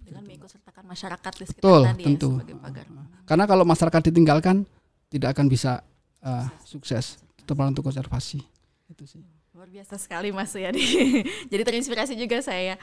Dengan 0.04 0.28
mengikutsertakan 0.28 0.84
masyarakat 0.84 1.34
di 1.40 1.46
sekitar 1.48 1.64
Betul, 1.64 1.82
tadi 1.88 2.04
ya, 2.04 2.08
tentu. 2.12 2.30
ya 2.44 2.56
pagar. 2.60 2.86
Karena 3.24 3.46
kalau 3.48 3.64
masyarakat 3.64 4.02
ditinggalkan 4.12 4.68
tidak 5.08 5.40
akan 5.40 5.48
bisa 5.48 5.80
uh, 6.20 6.46
sukses 6.68 7.24
terutama 7.40 7.72
untuk 7.72 7.88
konservasi. 7.88 8.44
Itu 8.92 9.08
sih. 9.08 9.24
Luar 9.56 9.72
biasa 9.72 9.96
sekali 9.96 10.36
Mas 10.36 10.52
ya. 10.52 10.72
jadi 11.52 11.64
terinspirasi 11.64 12.20
juga 12.20 12.44
saya. 12.44 12.76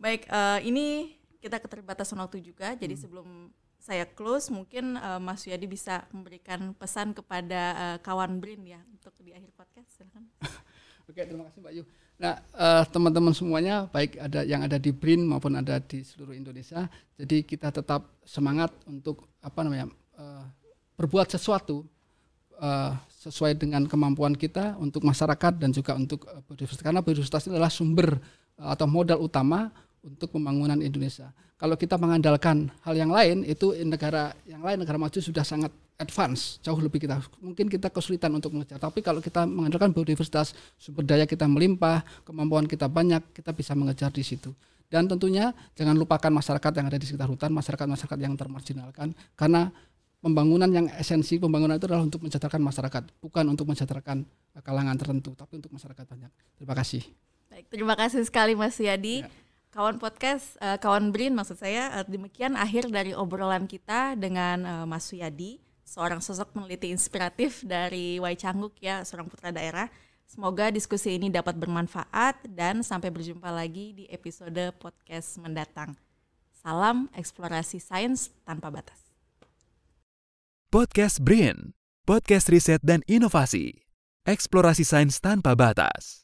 Baik, 0.00 0.24
uh, 0.32 0.60
ini 0.64 1.16
kita 1.40 1.60
keterbatasan 1.60 2.20
waktu 2.20 2.44
juga. 2.44 2.76
Jadi 2.76 2.96
hmm. 2.96 3.02
sebelum 3.02 3.28
saya 3.80 4.04
close, 4.04 4.52
mungkin 4.52 5.00
uh, 5.00 5.16
Mas 5.16 5.48
Yadi 5.48 5.64
bisa 5.64 6.04
memberikan 6.12 6.76
pesan 6.76 7.16
kepada 7.16 7.60
uh, 7.72 7.98
kawan 8.04 8.36
Brin 8.36 8.60
ya 8.68 8.80
untuk 8.92 9.16
di 9.24 9.32
akhir 9.32 9.48
podcast. 9.56 9.88
Silakan. 9.96 10.28
Oke, 11.08 11.24
terima 11.24 11.48
kasih 11.48 11.58
Mbak 11.64 11.72
Yu. 11.80 11.84
Nah, 12.20 12.44
uh, 12.52 12.84
teman-teman 12.92 13.32
semuanya, 13.32 13.88
baik 13.88 14.20
ada 14.20 14.44
yang 14.44 14.60
ada 14.60 14.76
di 14.76 14.92
Brin 14.92 15.24
maupun 15.24 15.56
ada 15.56 15.80
di 15.80 16.04
seluruh 16.04 16.36
Indonesia, 16.36 16.84
jadi 17.16 17.40
kita 17.40 17.72
tetap 17.72 18.20
semangat 18.22 18.68
untuk 18.84 19.24
apa 19.40 19.64
namanya 19.64 19.88
uh, 20.20 20.44
berbuat 21.00 21.32
sesuatu 21.32 21.88
uh, 22.60 22.92
sesuai 23.08 23.56
dengan 23.56 23.88
kemampuan 23.88 24.36
kita 24.36 24.76
untuk 24.76 25.00
masyarakat 25.08 25.56
dan 25.56 25.72
juga 25.72 25.96
untuk 25.96 26.28
biodiversitas 26.44 26.84
karena 26.84 27.00
biodiversitas 27.00 27.48
adalah 27.48 27.72
sumber 27.72 28.20
atau 28.60 28.84
modal 28.84 29.24
utama 29.24 29.72
untuk 30.04 30.32
pembangunan 30.32 30.78
Indonesia. 30.80 31.32
Kalau 31.60 31.76
kita 31.76 32.00
mengandalkan 32.00 32.72
hal 32.84 32.96
yang 32.96 33.12
lain 33.12 33.44
itu 33.44 33.76
negara 33.84 34.32
yang 34.48 34.64
lain 34.64 34.80
negara 34.80 34.96
maju 34.96 35.20
sudah 35.20 35.44
sangat 35.44 35.68
advance, 36.00 36.56
jauh 36.64 36.80
lebih 36.80 37.04
kita. 37.04 37.20
Mungkin 37.44 37.68
kita 37.68 37.92
kesulitan 37.92 38.32
untuk 38.32 38.56
mengejar. 38.56 38.80
Tapi 38.80 39.04
kalau 39.04 39.20
kita 39.20 39.44
mengandalkan 39.44 39.92
biodiversitas, 39.92 40.56
sumber 40.80 41.04
daya 41.04 41.28
kita 41.28 41.44
melimpah, 41.44 42.00
kemampuan 42.24 42.64
kita 42.64 42.88
banyak, 42.88 43.20
kita 43.36 43.52
bisa 43.52 43.76
mengejar 43.76 44.08
di 44.08 44.24
situ. 44.24 44.56
Dan 44.88 45.06
tentunya 45.06 45.52
jangan 45.76 45.94
lupakan 45.94 46.32
masyarakat 46.32 46.72
yang 46.80 46.86
ada 46.88 46.98
di 46.98 47.06
sekitar 47.06 47.28
hutan, 47.28 47.52
masyarakat-masyarakat 47.52 48.18
yang 48.18 48.34
termarginalkan 48.34 49.14
karena 49.38 49.70
pembangunan 50.18 50.66
yang 50.66 50.86
esensi 50.98 51.38
pembangunan 51.38 51.78
itu 51.78 51.86
adalah 51.86 52.02
untuk 52.02 52.24
mensejahterakan 52.26 52.58
masyarakat, 52.64 53.02
bukan 53.22 53.44
untuk 53.46 53.70
mensejahterakan 53.70 54.24
kalangan 54.64 54.96
tertentu, 54.98 55.36
tapi 55.38 55.62
untuk 55.62 55.70
masyarakat 55.76 56.04
banyak. 56.04 56.32
Terima 56.58 56.74
kasih. 56.74 57.02
Baik, 57.52 57.66
terima 57.70 57.94
kasih 57.94 58.22
sekali 58.26 58.58
Mas 58.58 58.80
Yadi. 58.80 59.22
Ya. 59.22 59.30
Kawan 59.70 60.02
podcast, 60.02 60.58
uh, 60.58 60.74
kawan 60.82 61.14
Brin 61.14 61.30
maksud 61.30 61.62
saya, 61.62 61.94
uh, 61.94 62.02
demikian 62.02 62.58
akhir 62.58 62.90
dari 62.90 63.14
obrolan 63.14 63.70
kita 63.70 64.18
dengan 64.18 64.66
uh, 64.66 64.82
Mas 64.82 65.06
Suyadi, 65.06 65.62
seorang 65.86 66.18
sosok 66.18 66.58
peneliti 66.58 66.90
inspiratif 66.90 67.62
dari 67.62 68.18
Wai 68.18 68.34
Cangguk 68.34 68.74
ya, 68.82 69.06
seorang 69.06 69.30
putra 69.30 69.54
daerah. 69.54 69.86
Semoga 70.26 70.74
diskusi 70.74 71.14
ini 71.14 71.30
dapat 71.30 71.54
bermanfaat 71.54 72.50
dan 72.50 72.82
sampai 72.82 73.14
berjumpa 73.14 73.46
lagi 73.46 73.94
di 73.94 74.04
episode 74.10 74.74
podcast 74.82 75.38
mendatang. 75.38 75.94
Salam 76.50 77.06
eksplorasi 77.14 77.78
sains 77.78 78.34
tanpa 78.42 78.74
batas. 78.74 79.06
Podcast 80.66 81.22
BRIN, 81.22 81.78
podcast 82.10 82.50
riset 82.50 82.82
dan 82.82 83.06
inovasi, 83.06 83.86
eksplorasi 84.26 84.82
sains 84.82 85.22
tanpa 85.22 85.54
batas. 85.54 86.19